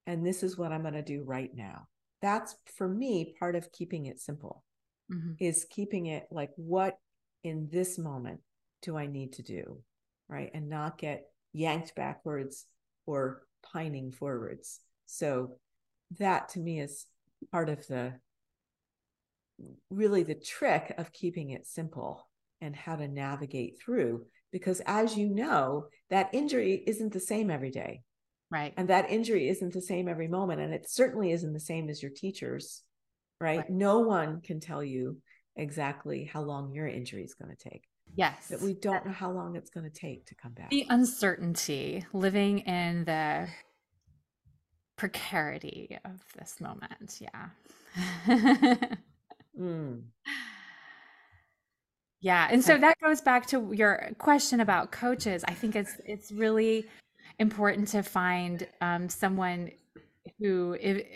[0.07, 1.86] and this is what I'm going to do right now.
[2.22, 4.64] That's for me part of keeping it simple,
[5.12, 5.32] mm-hmm.
[5.38, 6.99] is keeping it like, what
[7.44, 8.40] in this moment
[8.82, 9.82] do I need to do,
[10.28, 12.66] right, and not get yanked backwards
[13.07, 14.80] or pining forwards.
[15.07, 15.59] So
[16.18, 17.07] that to me is
[17.51, 18.14] part of the
[19.91, 22.28] really the trick of keeping it simple
[22.61, 27.70] and how to navigate through because as you know that injury isn't the same every
[27.70, 28.03] day.
[28.51, 28.72] Right.
[28.76, 32.03] And that injury isn't the same every moment and it certainly isn't the same as
[32.03, 32.82] your teachers
[33.41, 33.70] right, right.
[33.70, 35.18] no one can tell you
[35.57, 37.82] exactly how long your injury is going to take.
[38.14, 38.47] Yes.
[38.51, 40.70] But we don't know how long it's going to take to come back.
[40.70, 43.49] The uncertainty living in the
[44.97, 47.49] precarity of this moment yeah
[49.59, 50.03] mm.
[52.20, 55.44] Yeah, and so that goes back to your question about coaches.
[55.47, 56.86] I think it's it's really
[57.38, 59.70] important to find um, someone
[60.40, 61.07] who, if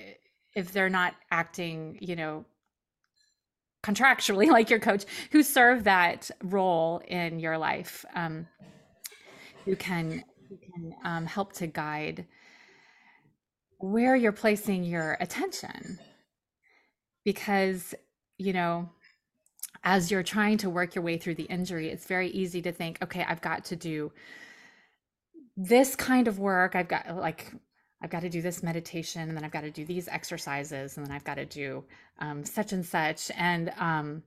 [0.54, 2.44] if they're not acting, you know,
[3.82, 8.46] contractually like your coach, who serve that role in your life, um,
[9.64, 12.26] who can who can um, help to guide
[13.80, 15.98] where you're placing your attention,
[17.24, 17.94] because
[18.38, 18.88] you know
[19.82, 22.98] as you're trying to work your way through the injury, it's very easy to think,
[23.02, 24.12] okay, I've got to do
[25.56, 26.74] this kind of work.
[26.74, 27.52] I've got like,
[28.02, 31.06] I've got to do this meditation, and then I've got to do these exercises, and
[31.06, 31.84] then I've got to do
[32.18, 33.30] um, such and such.
[33.36, 34.22] And, um,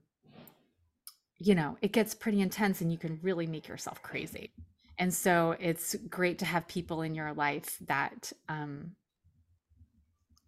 [1.39, 4.51] you know, it gets pretty intense, and you can really make yourself crazy.
[4.97, 8.91] And so it's great to have people in your life that um,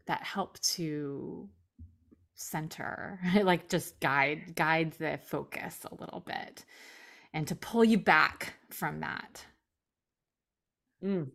[0.07, 1.49] that help to
[2.35, 6.65] center like just guide guide the focus a little bit
[7.33, 9.45] and to pull you back from that.
[11.03, 11.27] Mm.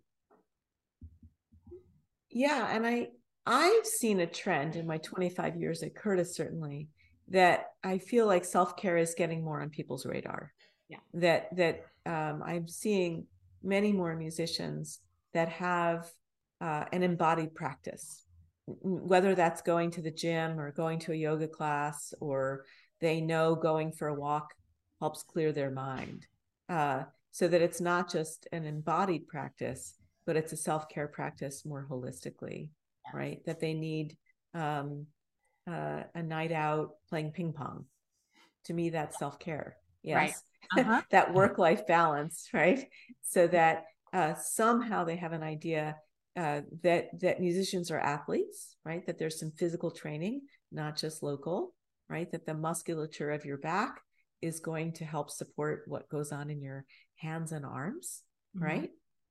[2.31, 3.09] yeah and i
[3.47, 6.89] i've seen a trend in my 25 years at curtis certainly
[7.29, 10.53] that i feel like self-care is getting more on people's radar.
[10.89, 10.99] Yeah.
[11.15, 13.27] That that um, i'm seeing
[13.63, 15.01] many more musicians
[15.35, 16.11] that have
[16.61, 18.27] uh, an embodied practice
[18.81, 22.65] whether that's going to the gym or going to a yoga class or
[23.01, 24.55] they know going for a walk
[25.01, 26.27] helps clear their mind
[26.69, 29.95] uh, so that it's not just an embodied practice
[30.27, 32.69] but it's a self-care practice more holistically
[33.07, 33.19] yeah.
[33.19, 34.17] right that they need
[34.55, 35.07] um,
[35.71, 37.85] uh, a night out playing ping pong
[38.65, 40.43] to me that's self-care yes
[40.77, 40.87] right.
[40.87, 41.03] uh-huh.
[41.11, 42.89] that work-life balance right
[43.23, 45.97] so that uh, somehow they have an idea
[46.37, 49.05] uh, that that musicians are athletes, right?
[49.07, 51.75] That there's some physical training, not just local,
[52.09, 52.31] right?
[52.31, 54.01] That the musculature of your back
[54.41, 56.85] is going to help support what goes on in your
[57.17, 58.23] hands and arms,
[58.57, 58.65] mm-hmm.
[58.65, 58.91] right?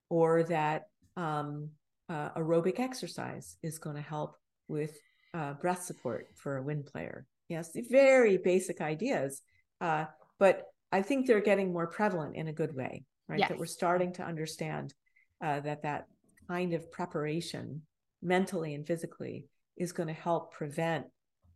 [0.10, 0.84] Or that
[1.16, 1.70] um,
[2.10, 4.36] uh, aerobic exercise is going to help
[4.68, 4.98] with
[5.34, 7.26] uh, breath support for a wind player.
[7.48, 9.42] Yes, very basic ideas,
[9.82, 10.06] uh,
[10.38, 13.40] but I think they're getting more prevalent in a good way, right?
[13.40, 13.50] Yes.
[13.50, 14.94] That we're starting to understand
[15.44, 16.06] uh, that that
[16.50, 17.84] kind of preparation
[18.22, 19.48] mentally and physically
[19.78, 21.06] is going to help prevent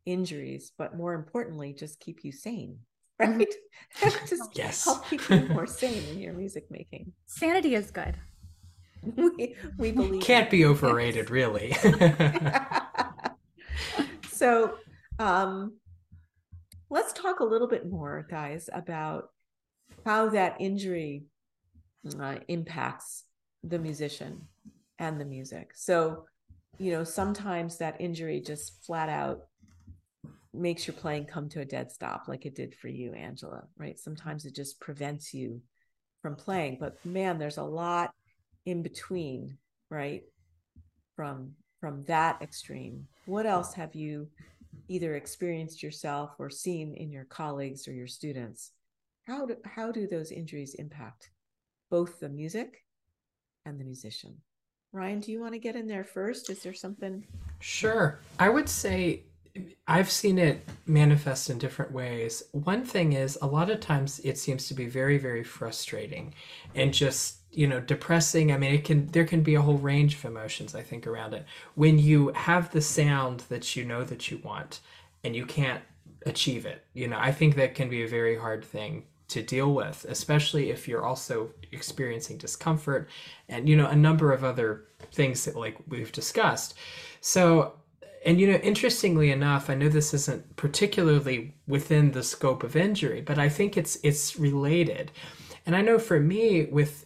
[0.06, 2.80] injuries, but more importantly, just keep you sane.
[3.22, 3.40] Mm-hmm.
[3.40, 4.18] Right?
[4.28, 4.86] just yes.
[4.86, 7.14] help keep you more sane in your music making.
[7.28, 8.16] Sanity is good.
[9.16, 11.78] we, we believe can't be overrated, really.
[14.32, 14.74] so,
[15.20, 15.78] um,
[16.90, 19.30] let's talk a little bit more, guys, about
[20.06, 21.26] how that injury
[22.20, 23.26] uh, impacts
[23.64, 24.48] the musician
[25.00, 25.72] and the music.
[25.76, 26.26] So,
[26.78, 29.42] you know, sometimes that injury just flat out
[30.54, 34.00] makes your playing come to a dead stop, like it did for you, Angela, right?
[34.00, 35.62] Sometimes it just prevents you
[36.22, 36.78] from playing.
[36.80, 38.12] But man, there's a lot
[38.66, 39.58] in between,
[39.90, 40.24] right?
[41.16, 43.08] From from that extreme.
[43.26, 44.30] What else have you
[44.88, 48.72] either experienced yourself or seen in your colleagues or your students?
[49.28, 51.32] How do how do those injuries impact
[51.90, 52.86] both the music
[53.66, 54.38] and the musician?
[54.94, 56.52] Ryan, do you want to get in there first?
[56.52, 57.26] Is there something?
[57.60, 58.20] Sure.
[58.38, 59.24] I would say
[59.88, 62.44] I've seen it manifest in different ways.
[62.52, 66.36] One thing is a lot of times it seems to be very, very frustrating
[66.76, 68.52] and just, you know, depressing.
[68.52, 71.34] I mean, it can, there can be a whole range of emotions, I think, around
[71.34, 71.46] it.
[71.74, 74.80] When you have the sound that you know that you want
[75.24, 75.82] and you can't
[76.26, 76.86] achieve it.
[76.94, 80.70] You know, I think that can be a very hard thing to deal with, especially
[80.70, 83.10] if you're also experiencing discomfort
[83.50, 86.76] and, you know, a number of other things that like we've discussed.
[87.22, 87.74] So,
[88.26, 93.22] and you know, interestingly enough, I know this isn't particularly within the scope of injury,
[93.22, 95.12] but I think it's it's related.
[95.66, 97.06] And I know for me with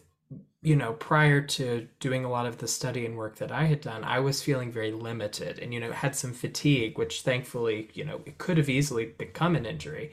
[0.60, 3.80] you know, prior to doing a lot of the study and work that I had
[3.80, 8.04] done, I was feeling very limited and, you know, had some fatigue, which thankfully, you
[8.04, 10.10] know, it could have easily become an injury.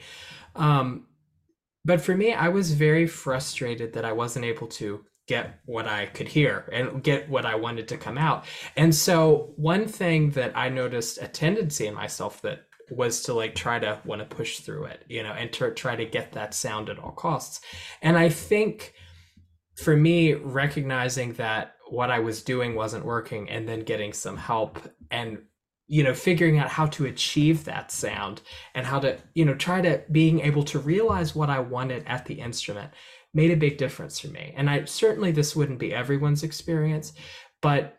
[0.54, 1.06] Um,
[1.86, 6.06] but for me, I was very frustrated that I wasn't able to get what I
[6.06, 8.44] could hear and get what I wanted to come out.
[8.76, 13.54] And so, one thing that I noticed a tendency in myself that was to like
[13.54, 16.54] try to want to push through it, you know, and to try to get that
[16.54, 17.60] sound at all costs.
[18.02, 18.92] And I think
[19.76, 24.80] for me, recognizing that what I was doing wasn't working and then getting some help
[25.10, 25.38] and
[25.88, 28.42] you know figuring out how to achieve that sound
[28.74, 32.26] and how to you know try to being able to realize what I wanted at
[32.26, 32.90] the instrument
[33.34, 34.54] made a big difference for me.
[34.56, 37.12] And I certainly this wouldn't be everyone's experience
[37.62, 37.98] but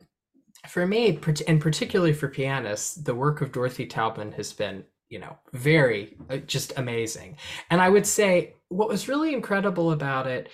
[0.68, 5.38] for me and particularly for pianists the work of Dorothy Taubman has been you know
[5.54, 7.38] very uh, just amazing.
[7.70, 10.50] And I would say what was really incredible about it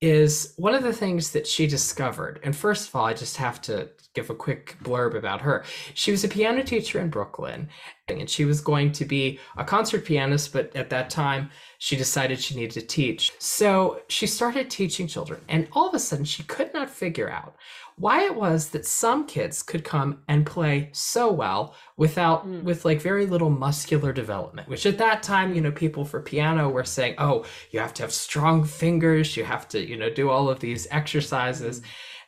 [0.00, 2.38] is one of the things that she discovered.
[2.42, 5.64] And first of all, I just have to give a quick blurb about her.
[5.94, 7.68] She was a piano teacher in Brooklyn,
[8.08, 12.40] and she was going to be a concert pianist, but at that time, she decided
[12.40, 13.32] she needed to teach.
[13.38, 17.56] So she started teaching children, and all of a sudden, she could not figure out
[17.98, 22.62] why it was that some kids could come and play so well without mm.
[22.62, 26.68] with like very little muscular development which at that time you know people for piano
[26.68, 30.28] were saying oh you have to have strong fingers you have to you know do
[30.28, 31.84] all of these exercises mm.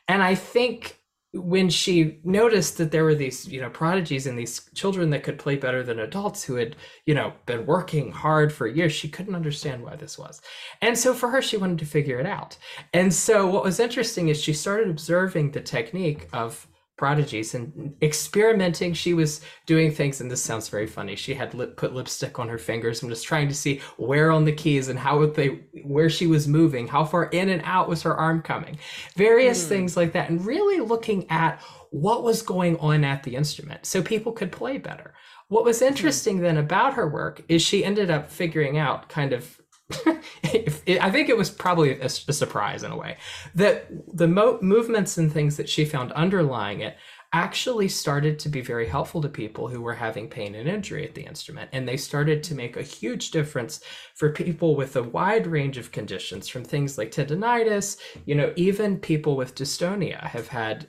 [0.09, 0.98] and i think
[1.35, 5.39] when she noticed that there were these you know prodigies and these children that could
[5.39, 6.75] play better than adults who had
[7.05, 10.41] you know been working hard for years she couldn't understand why this was.
[10.81, 12.57] And so for her she wanted to figure it out.
[12.95, 16.67] And so what was interesting is she started observing the technique of
[16.99, 18.93] prodigies and experimenting.
[18.93, 21.17] She was doing things, and this sounds very funny.
[21.17, 24.45] She had lip, put lipstick on her fingers and was trying to see where on
[24.45, 28.03] the keys and how they, where she was moving, how far in and out was
[28.03, 28.79] her arm coming,
[29.17, 29.69] various mm.
[29.69, 34.03] things like that, and really looking at what was going on at the instrument so
[34.03, 35.15] people could play better.
[35.49, 35.87] What was hmm.
[35.87, 36.43] interesting mm.
[36.43, 39.58] then about her work is she ended up figuring out kind of
[39.91, 43.17] I think it was probably a, a, surprise in a way.
[43.55, 46.97] That the mo- movements and things that she found underlying it
[47.33, 51.15] actually started to be very helpful to people who were having pain and injury at
[51.15, 51.69] the instrument.
[51.73, 53.81] And they started to make a huge difference
[54.15, 58.99] for people with a wide range of conditions from things like tendonitis, you know, even
[58.99, 60.89] people with dystonia have had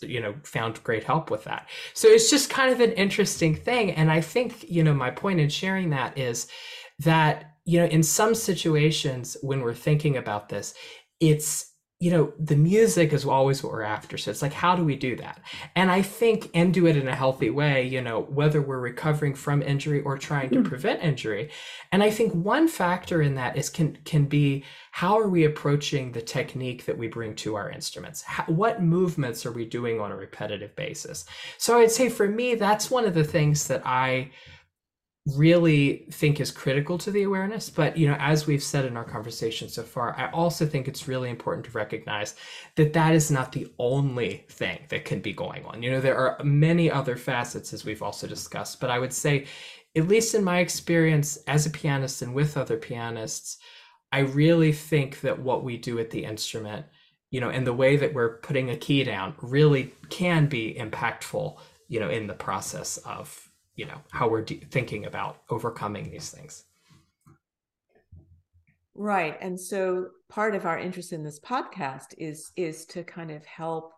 [0.00, 1.68] you know found great help with that.
[1.92, 3.90] So it's just kind of an interesting thing.
[3.90, 6.46] And i think you know my point in sharing that is
[7.00, 10.74] that you know, in some situations when we're thinking about this,
[11.20, 14.18] it's you know the music is always what we're after.
[14.18, 15.40] So it's like how do we do that?
[15.76, 19.34] And i think and do it in a healthy way you know whether we're recovering
[19.34, 20.68] from injury or trying to hmm.
[20.68, 21.50] prevent injury.
[21.92, 26.12] And i think one factor in that is can can be how are we approaching
[26.12, 28.22] the technique that we bring to our instruments?
[28.22, 31.24] How, what movements are we doing on a repetitive basis?
[31.58, 34.30] So i'd say for me that's one of the things that i
[35.26, 39.04] really think is critical to the awareness but you know as we've said in our
[39.04, 42.34] conversation so far i also think it's really important to recognize
[42.76, 45.82] that that is not the only thing that can be going on.
[45.82, 49.46] You know there are many other facets as we've also discussed but i would say
[49.96, 53.56] at least in my experience as a pianist and with other pianists
[54.12, 56.84] i really think that what we do at the instrument
[57.30, 61.56] you know and the way that we're putting a key down really can be impactful
[61.88, 63.43] you know in the process of
[63.76, 66.64] you know how we're de- thinking about overcoming these things.
[68.94, 73.44] Right and so part of our interest in this podcast is is to kind of
[73.44, 73.92] help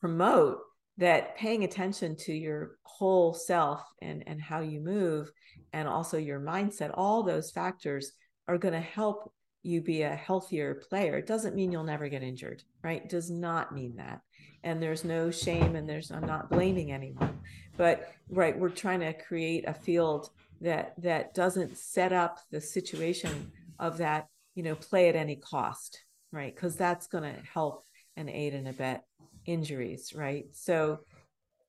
[0.00, 0.58] promote
[0.96, 5.30] that paying attention to your whole self and and how you move
[5.72, 8.12] and also your mindset all those factors
[8.48, 11.18] are going to help you be a healthier player.
[11.18, 13.02] It doesn't mean you'll never get injured right?
[13.02, 14.22] It does not mean that
[14.62, 17.38] and there's no shame and there's i'm not blaming anyone.
[17.76, 20.30] But right we're trying to create a field
[20.60, 26.04] that that doesn't set up the situation of that you know play at any cost
[26.32, 26.54] right?
[26.54, 27.84] Because that's going to help
[28.16, 29.02] and aid and abet
[29.46, 30.46] injuries right?
[30.52, 31.00] So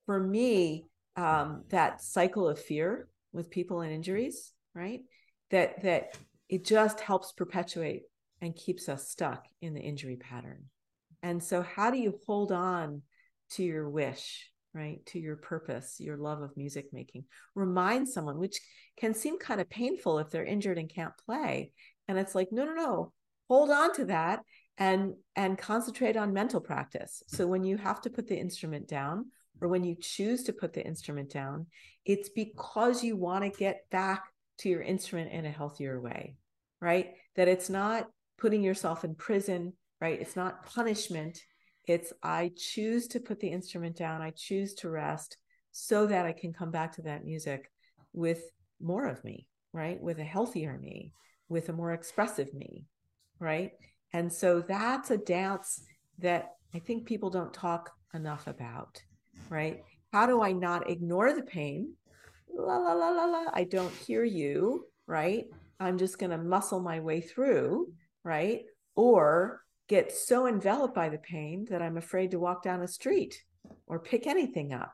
[0.06, 5.02] for me um, that cycle of fear with people and injuries right?
[5.50, 6.18] That that
[6.50, 8.04] it just helps perpetuate
[8.42, 10.66] and keeps us stuck in the injury pattern
[11.24, 13.02] and so how do you hold on
[13.52, 15.06] to your wish right?
[15.08, 17.26] To your purpose your love of music making?
[17.56, 18.60] Remind someone which
[18.98, 21.72] can seem kind of painful if they're injured and can't play.
[22.08, 23.14] And it's like no no no.
[23.50, 24.42] Hold on to that
[24.78, 27.22] and and concentrate on mental practice.
[27.28, 29.26] So when you have to put the instrument down
[29.62, 31.68] or when you choose to put the instrument down
[32.04, 34.24] it's because you want to get back
[34.58, 36.36] to your instrument in a healthier way
[36.82, 37.14] right?
[37.36, 38.08] That it's not
[38.38, 41.38] putting yourself in prison right it's not punishment
[41.88, 45.38] it's I choose to put the instrument down, I choose to rest
[45.72, 47.72] so that I can come back to that music
[48.14, 48.44] with
[48.80, 50.02] more of me, right?
[50.02, 51.14] With a healthier me,
[51.50, 52.86] with a more expressive me,
[53.40, 53.72] right?
[54.14, 55.82] And so that's a dance
[56.20, 59.02] that I think people don't talk enough about,
[59.50, 59.84] right?
[60.12, 61.94] How do I not ignore the pain?
[62.54, 63.46] La la la la la.
[63.54, 65.46] I don't hear you, right?
[65.80, 67.88] I'm just going to muscle my way through,
[68.24, 68.64] right?
[68.96, 69.62] Or
[69.92, 73.44] get so enveloped by the pain that I'm afraid to walk down a street
[73.88, 74.94] or pick anything up.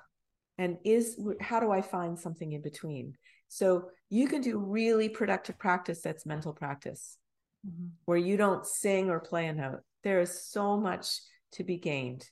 [0.57, 3.13] And is how do I find something in between?
[3.47, 7.17] So you can do really productive practice that's mental practice,
[7.63, 7.89] mm-hmm.
[8.05, 9.81] where you don't sing or play a note.
[10.03, 11.19] There is so much
[11.53, 12.27] to be gained.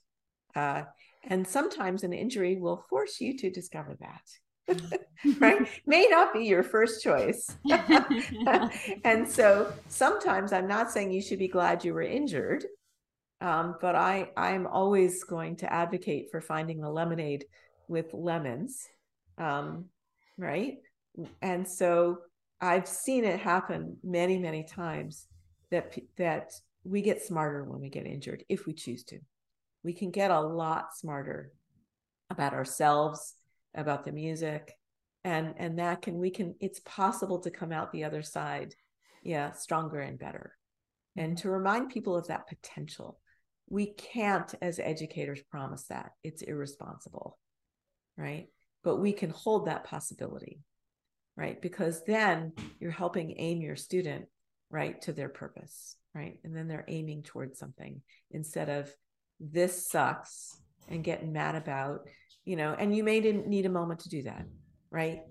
[0.56, 0.84] Uh,
[1.24, 4.24] and sometimes an injury will force you to discover that.
[5.40, 5.68] right?
[5.86, 7.56] May not be your first choice.
[9.04, 12.66] And so sometimes i'm not saying you should be glad you were injured
[13.42, 17.46] um, but i i'm always going to advocate for finding the lemonade
[17.88, 18.88] with lemons
[19.38, 19.86] um,
[20.38, 20.78] right?
[21.42, 22.20] And so
[22.62, 25.28] i've seen it happen many many times
[25.72, 26.52] that that
[26.84, 29.20] we get smarter when we get injured if we choose to.
[29.84, 31.52] We can get a lot smarter
[32.30, 33.34] about ourselves
[33.76, 34.74] about the music.
[35.24, 38.76] And and that can we can it's possible to come out the other side
[39.24, 40.56] yeah stronger and better.
[41.18, 43.20] And to remind people of that potential
[43.68, 46.12] we can't as educators promise that.
[46.24, 47.38] It's irresponsible
[48.18, 48.48] right?
[48.84, 50.60] But we can hold that possibility
[51.38, 51.62] right?
[51.62, 54.26] Because then you're helping aim your student
[54.70, 56.38] right to their purpose right?
[56.44, 58.02] And then they're aiming towards something
[58.32, 58.90] instead of
[59.40, 60.56] this sucks
[60.88, 62.08] and getting mad about
[62.46, 64.46] you know, and you may need a moment to do that,
[64.92, 65.22] right?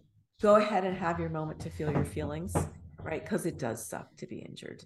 [0.42, 2.54] Go ahead and have your moment to feel your feelings,
[3.00, 3.22] right?
[3.22, 4.84] Because it does suck to be injured.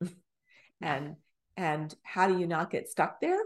[0.80, 1.16] and
[1.56, 3.40] and how do you not get stuck there?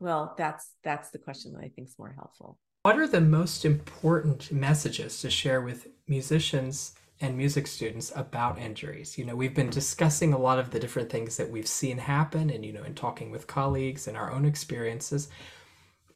[0.00, 2.58] Well, that's that's the question that I think is more helpful.
[2.82, 9.16] What are the most important messages to share with musicians and music students about injuries?
[9.16, 12.50] You know, we've been discussing a lot of the different things that we've seen happen
[12.50, 15.28] and you know, in talking with colleagues and our own experiences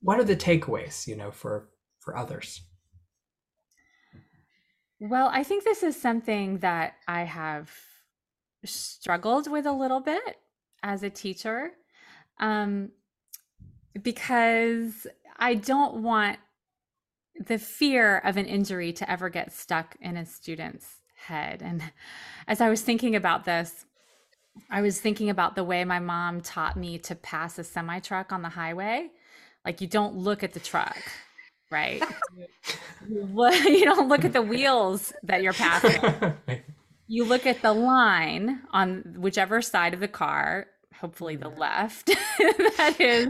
[0.01, 2.63] what are the takeaways you know for for others?
[4.99, 7.71] Well i think this is something that i have
[8.65, 10.37] struggled with a little bit
[10.83, 11.73] as a teacher
[12.39, 12.91] um,
[14.03, 15.07] because
[15.39, 16.39] i don't want
[17.39, 21.63] the fear of an injury to ever get stuck in a student's head.
[21.63, 21.83] And
[22.47, 23.87] as i was thinking about this
[24.71, 28.33] i was thinking about the way my mom taught me to pass a semi truck
[28.33, 29.11] on the highway
[29.65, 30.99] like you don't look at the truck
[31.71, 32.03] right
[33.09, 36.35] you don't look at the wheels that you're passing
[37.07, 40.67] you look at the line on whichever side of the car
[41.01, 42.07] hopefully the left
[42.77, 43.29] that is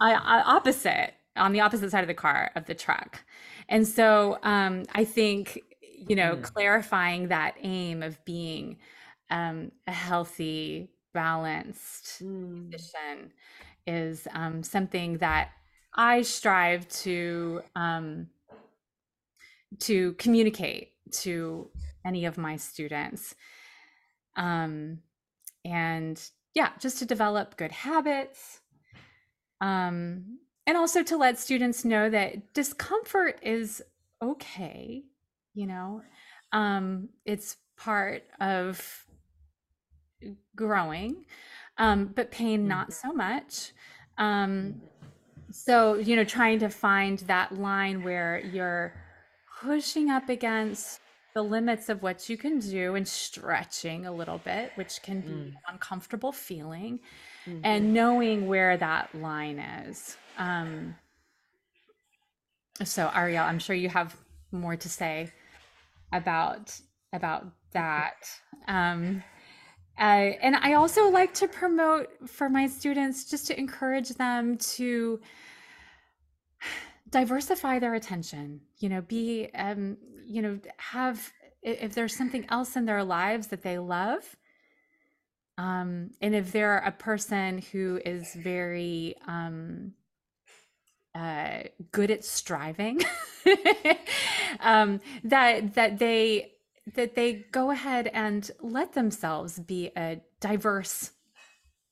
[0.00, 3.22] uh, opposite on the opposite side of the car of the truck
[3.68, 5.60] and so um, i think
[6.08, 6.42] you know mm.
[6.42, 8.76] clarifying that aim of being
[9.30, 12.68] um, a healthy balanced mm.
[12.68, 13.32] musician
[13.90, 15.50] is um, something that
[15.94, 18.28] I strive to um,
[19.80, 21.70] to communicate to
[22.04, 23.34] any of my students,
[24.36, 25.00] um,
[25.64, 26.22] and
[26.54, 28.60] yeah, just to develop good habits,
[29.60, 33.82] um, and also to let students know that discomfort is
[34.22, 35.02] okay.
[35.54, 36.02] You know,
[36.52, 39.04] um, it's part of
[40.54, 41.24] growing
[41.80, 43.08] um, but pain not mm-hmm.
[43.08, 43.72] so much.
[44.18, 44.82] Um,
[45.50, 48.94] so, you know, trying to find that line where you're
[49.60, 51.00] pushing up against
[51.34, 55.30] the limits of what you can do and stretching a little bit, which can be
[55.30, 55.52] mm.
[55.68, 57.00] uncomfortable feeling,
[57.46, 57.60] mm-hmm.
[57.64, 60.16] and knowing where that line is.
[60.38, 60.94] Um,
[62.84, 64.16] so, Ariel, I'm sure you have
[64.52, 65.32] more to say
[66.12, 66.78] about
[67.12, 68.28] about that.
[68.68, 69.22] Um,
[69.98, 75.20] uh, and I also like to promote for my students just to encourage them to
[77.10, 78.60] diversify their attention.
[78.78, 81.32] You know, be, um, you know, have,
[81.62, 84.36] if there's something else in their lives that they love,
[85.58, 89.92] um, and if they're a person who is very, um,
[91.14, 93.00] uh, good at striving
[94.60, 96.52] um, that that they
[96.94, 101.10] that they go ahead and let themselves be a diverse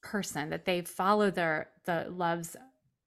[0.03, 2.57] person that they follow their the loves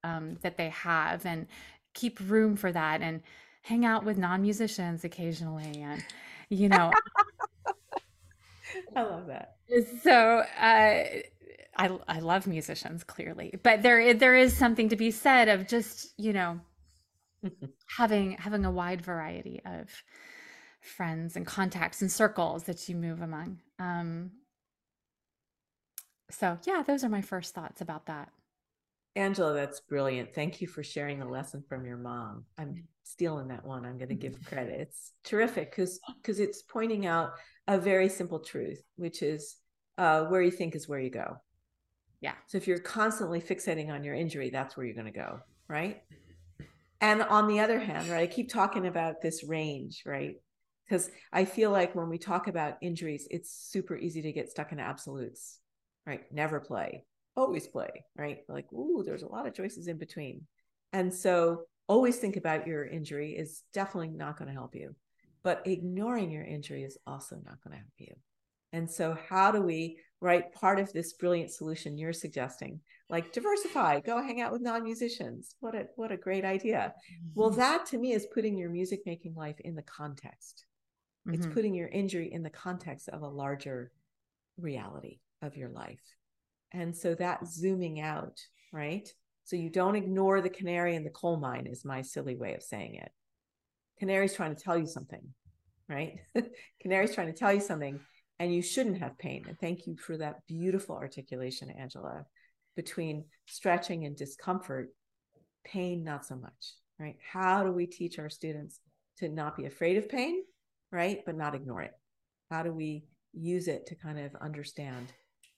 [0.03, 1.47] um, that they have and
[1.93, 3.21] keep room for that and
[3.63, 6.03] hang out with non-musicians occasionally and
[6.49, 6.91] you know.
[8.95, 9.55] I love that.
[10.01, 11.03] So uh,
[11.77, 16.13] I, I love musicians clearly but there there is something to be said of just
[16.17, 16.59] you know
[17.97, 19.89] having having a wide variety of
[20.81, 24.31] friends and contacts and circles that you move among um
[26.29, 28.29] so yeah those are my first thoughts about that
[29.15, 30.33] Angela, that's brilliant.
[30.33, 32.45] Thank you for sharing a lesson from your mom.
[32.57, 33.85] I'm stealing that one.
[33.85, 34.79] I'm going to give credit.
[34.79, 37.33] It's terrific because because it's pointing out
[37.67, 39.57] a very simple truth, which is
[39.97, 41.37] uh, where you think is where you go.
[42.21, 42.33] Yeah.
[42.47, 46.01] So if you're constantly fixating on your injury, that's where you're going to go, right?
[47.01, 50.35] And on the other hand, right, I keep talking about this range, right?
[50.91, 54.73] Because I feel like when we talk about injuries, it's super easy to get stuck
[54.73, 55.57] in absolutes,
[56.05, 56.23] right?
[56.33, 58.39] Never play, always play, right?
[58.49, 60.41] Like, ooh, there's a lot of choices in between.
[60.91, 64.93] And so always think about your injury is definitely not going to help you.
[65.43, 68.13] But ignoring your injury is also not going to help you.
[68.73, 70.53] And so, how do we, right?
[70.53, 75.55] Part of this brilliant solution you're suggesting, like diversify, go hang out with non-musicians.
[75.61, 76.93] What a what a great idea.
[76.93, 77.39] Mm-hmm.
[77.39, 80.65] Well, that to me is putting your music making life in the context.
[81.27, 81.35] Mm-hmm.
[81.35, 83.91] It's putting your injury in the context of a larger
[84.57, 86.01] reality of your life.
[86.71, 88.39] And so that zooming out,
[88.71, 89.11] right?
[89.43, 92.63] So you don't ignore the canary in the coal mine, is my silly way of
[92.63, 93.11] saying it.
[93.99, 95.21] Canary's trying to tell you something,
[95.89, 96.19] right?
[96.81, 97.99] Canary's trying to tell you something,
[98.39, 99.45] and you shouldn't have pain.
[99.47, 102.25] And thank you for that beautiful articulation, Angela,
[102.75, 104.89] between stretching and discomfort,
[105.63, 107.17] pain, not so much, right?
[107.31, 108.79] How do we teach our students
[109.17, 110.43] to not be afraid of pain,
[110.91, 111.19] right?
[111.25, 111.93] But not ignore it?
[112.49, 115.13] How do we use it to kind of understand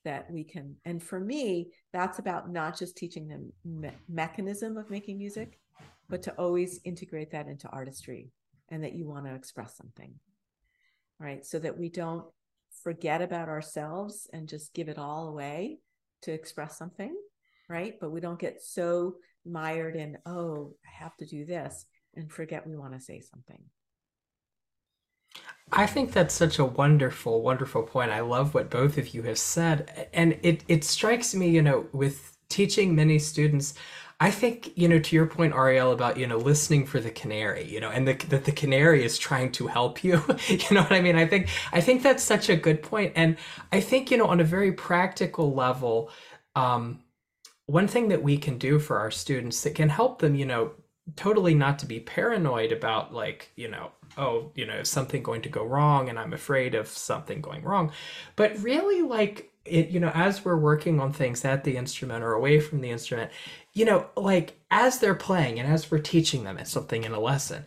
[0.06, 4.90] that we can and for me that's about not just teaching them me- mechanism of
[4.90, 5.60] making music
[6.10, 8.30] but to always integrate that into artistry
[8.70, 10.14] and that you want to express something
[11.20, 12.26] right so that we don't
[12.84, 15.80] forget about ourselves and just give it all away
[16.22, 17.16] to express something
[17.70, 19.16] right but we don't get so
[19.46, 23.64] mired in oh i have to do this and forget we want to say something
[25.72, 28.11] I think that's such a wonderful, wonderful point.
[28.11, 30.07] I love what both of you have said.
[30.14, 33.74] And it, it strikes me, you know, with teaching many students,
[34.20, 37.66] I think, you know, to your point, Ariel, about, you know, listening for the canary,
[37.66, 40.24] you know, and the, that the canary is trying to help you.
[40.47, 41.16] you know what I mean?
[41.16, 43.14] I think, I think that's such a good point.
[43.16, 43.38] And
[43.72, 46.11] I think, you know, on a very practical level,
[46.55, 47.01] um,
[47.66, 50.72] one thing that we can do for our students that can help them, you know,
[51.16, 55.49] totally not to be paranoid about like, you know, oh, you know, something going to
[55.49, 57.91] go wrong and I'm afraid of something going wrong.
[58.36, 62.34] But really, like, it, you know, as we're working on things at the instrument or
[62.34, 63.32] away from the instrument,
[63.74, 67.66] you know, like as they're playing and as we're teaching them something in a lesson,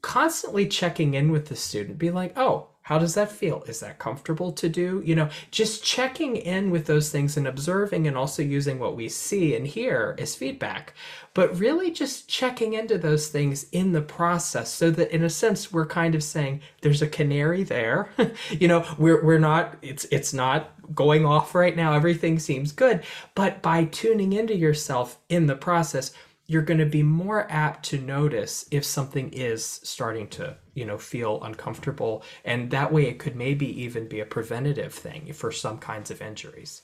[0.00, 3.62] constantly checking in with the student, be like, oh, how does that feel?
[3.66, 5.02] Is that comfortable to do?
[5.06, 9.08] You know, just checking in with those things and observing and also using what we
[9.08, 10.92] see and hear as feedback,
[11.32, 15.72] but really just checking into those things in the process so that in a sense
[15.72, 18.10] we're kind of saying there's a canary there.
[18.50, 21.94] you know, we're we're not it's it's not going off right now.
[21.94, 23.02] Everything seems good,
[23.34, 26.12] but by tuning into yourself in the process,
[26.46, 30.98] you're going to be more apt to notice if something is starting to you know
[30.98, 35.78] feel uncomfortable and that way it could maybe even be a preventative thing for some
[35.78, 36.82] kinds of injuries.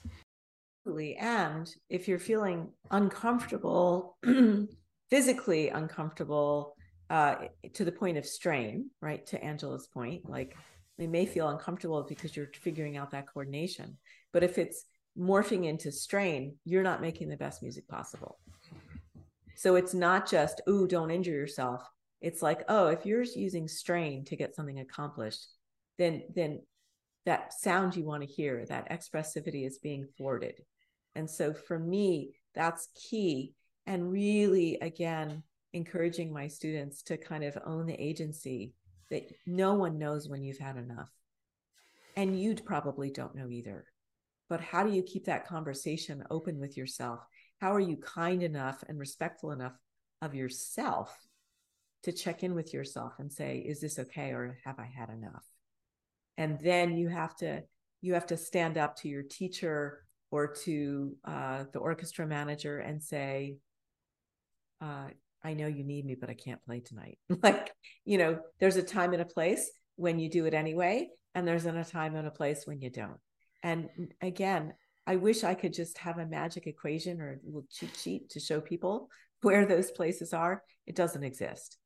[0.87, 4.17] And if you're feeling uncomfortable
[5.11, 6.75] physically uncomfortable
[7.11, 7.35] uh,
[7.75, 10.57] to the point of strain right to angela's point like
[10.97, 13.97] they may feel uncomfortable because you're figuring out that coordination
[14.33, 14.85] but if it's
[15.19, 18.39] morphing into strain you're not making the best music possible
[19.61, 21.87] so it's not just, ooh, don't injure yourself.
[22.23, 25.47] It's like, oh, if you're using strain to get something accomplished,
[25.99, 26.63] then then
[27.27, 30.55] that sound you want to hear, that expressivity is being thwarted.
[31.15, 33.53] And so for me, that's key.
[33.87, 35.43] And really, again,
[35.75, 38.73] encouraging my students to kind of own the agency
[39.11, 41.11] that no one knows when you've had enough.
[42.17, 43.85] And you probably don't know either.
[44.49, 47.21] But how do you keep that conversation open with yourself
[47.61, 49.77] how are you kind enough and respectful enough
[50.23, 51.17] of yourself
[52.03, 55.45] to check in with yourself and say is this okay or have i had enough
[56.37, 57.63] and then you have to
[58.01, 63.03] you have to stand up to your teacher or to uh, the orchestra manager and
[63.03, 63.57] say
[64.81, 65.09] uh,
[65.43, 67.19] I know you need me, but I can't play tonight.
[67.43, 67.73] like,
[68.05, 71.67] you know, there's a time and a place when you do it anyway, and there's
[71.67, 73.19] a time and a place when you don't.
[73.63, 73.89] And
[74.23, 74.75] again,
[75.11, 78.39] I wish I could just have a magic equation or a little cheat sheet to
[78.39, 79.09] show people
[79.43, 80.63] where those places are.
[80.87, 81.79] It doesn't exist.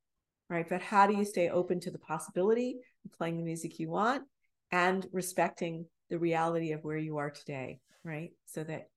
[0.51, 0.69] Right.
[0.69, 4.25] But how do you stay open to the possibility of playing the music you want
[4.71, 7.81] and respecting the reality of where you are today?
[8.05, 8.33] Right.
[8.45, 8.91] So that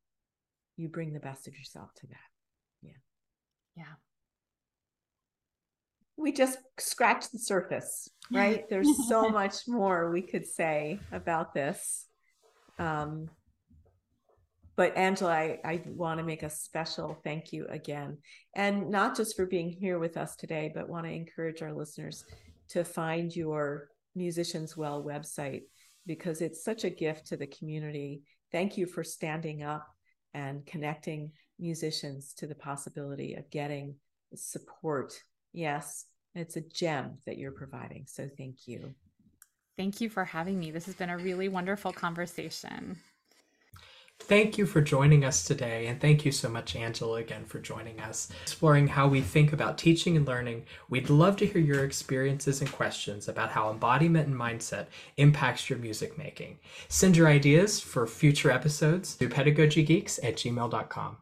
[0.75, 2.17] you bring the best of yourself to that.
[2.81, 2.99] Yeah.
[3.77, 3.83] Yeah.
[6.17, 8.65] We just scratched the surface, right?
[8.69, 12.07] There's so much more we could say about this.
[12.77, 13.29] Um,
[14.77, 18.19] but Angela, I, I want to make a special thank you again.
[18.55, 22.23] And not just for being here with us today, but want to encourage our listeners
[22.69, 25.63] to find your Musicians Well website
[26.05, 28.21] because it's such a gift to the community.
[28.51, 29.87] Thank you for standing up
[30.35, 33.95] and connecting musicians to the possibility of getting
[34.35, 35.13] support.
[35.53, 36.05] Yes,
[36.35, 38.05] it's a gem that you're providing.
[38.07, 38.93] So thank you.
[39.75, 40.69] Thank you for having me.
[40.69, 42.97] This has been a really wonderful conversation.
[44.19, 48.01] Thank you for joining us today, and thank you so much, Angela, again for joining
[48.01, 48.29] us.
[48.41, 52.69] Exploring how we think about teaching and learning, we'd love to hear your experiences and
[52.69, 56.59] questions about how embodiment and mindset impacts your music making.
[56.89, 61.17] Send your ideas for future episodes to pedagogygeeks at gmail.com.